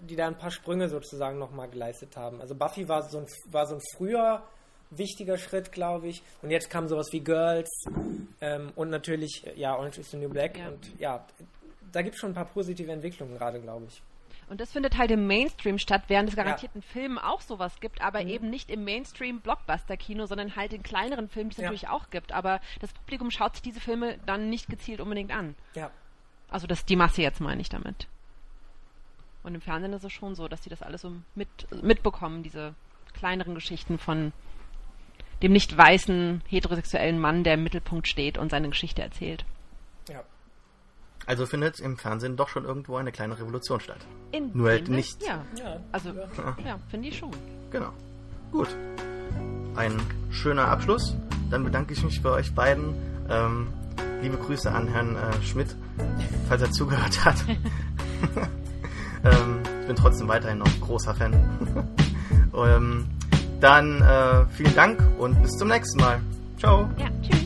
[0.00, 2.40] die da ein paar Sprünge sozusagen nochmal geleistet haben.
[2.40, 4.42] Also Buffy war so ein, war so ein früher
[4.90, 6.22] wichtiger Schritt, glaube ich.
[6.42, 7.70] Und jetzt kam sowas wie Girls
[8.40, 10.58] ähm, und natürlich, ja, Orange is the New Black.
[10.58, 10.68] Ja.
[10.68, 11.26] Und ja,
[11.92, 14.02] da gibt es schon ein paar positive Entwicklungen gerade, glaube ich.
[14.48, 16.80] Und das findet halt im Mainstream statt, während es garantiert ja.
[16.80, 18.28] Filmen auch sowas gibt, aber mhm.
[18.28, 21.64] eben nicht im Mainstream-Blockbuster-Kino, sondern halt in kleineren Filmen, die es ja.
[21.64, 22.32] natürlich auch gibt.
[22.32, 25.56] Aber das Publikum schaut sich diese Filme dann nicht gezielt unbedingt an.
[25.74, 25.90] Ja.
[26.48, 28.06] Also das die Masse jetzt meine ich damit.
[29.42, 31.48] Und im Fernsehen ist es schon so, dass die das alles so mit,
[31.82, 32.74] mitbekommen, diese
[33.14, 34.32] kleineren Geschichten von
[35.42, 39.44] dem nicht weißen heterosexuellen Mann, der im Mittelpunkt steht und seine Geschichte erzählt.
[40.08, 40.22] Ja.
[41.26, 43.98] Also findet im Fernsehen doch schon irgendwo eine kleine Revolution statt.
[44.32, 45.22] In Nur halt nicht.
[45.22, 45.44] Ja.
[45.58, 45.80] ja.
[45.92, 47.30] Also, ja, ja finde ich schon.
[47.70, 47.92] Genau.
[48.52, 48.68] Gut.
[49.74, 51.16] Ein schöner Abschluss.
[51.50, 52.94] Dann bedanke ich mich bei euch beiden.
[53.28, 53.68] Ähm,
[54.22, 55.76] liebe Grüße an Herrn äh, Schmidt,
[56.48, 57.36] falls er zugehört hat.
[59.26, 61.32] Ähm, ich bin trotzdem weiterhin noch großer Fan.
[62.54, 63.06] ähm,
[63.60, 66.20] dann äh, vielen Dank und bis zum nächsten Mal.
[66.58, 66.88] Ciao.
[66.98, 67.45] Ja, tschüss.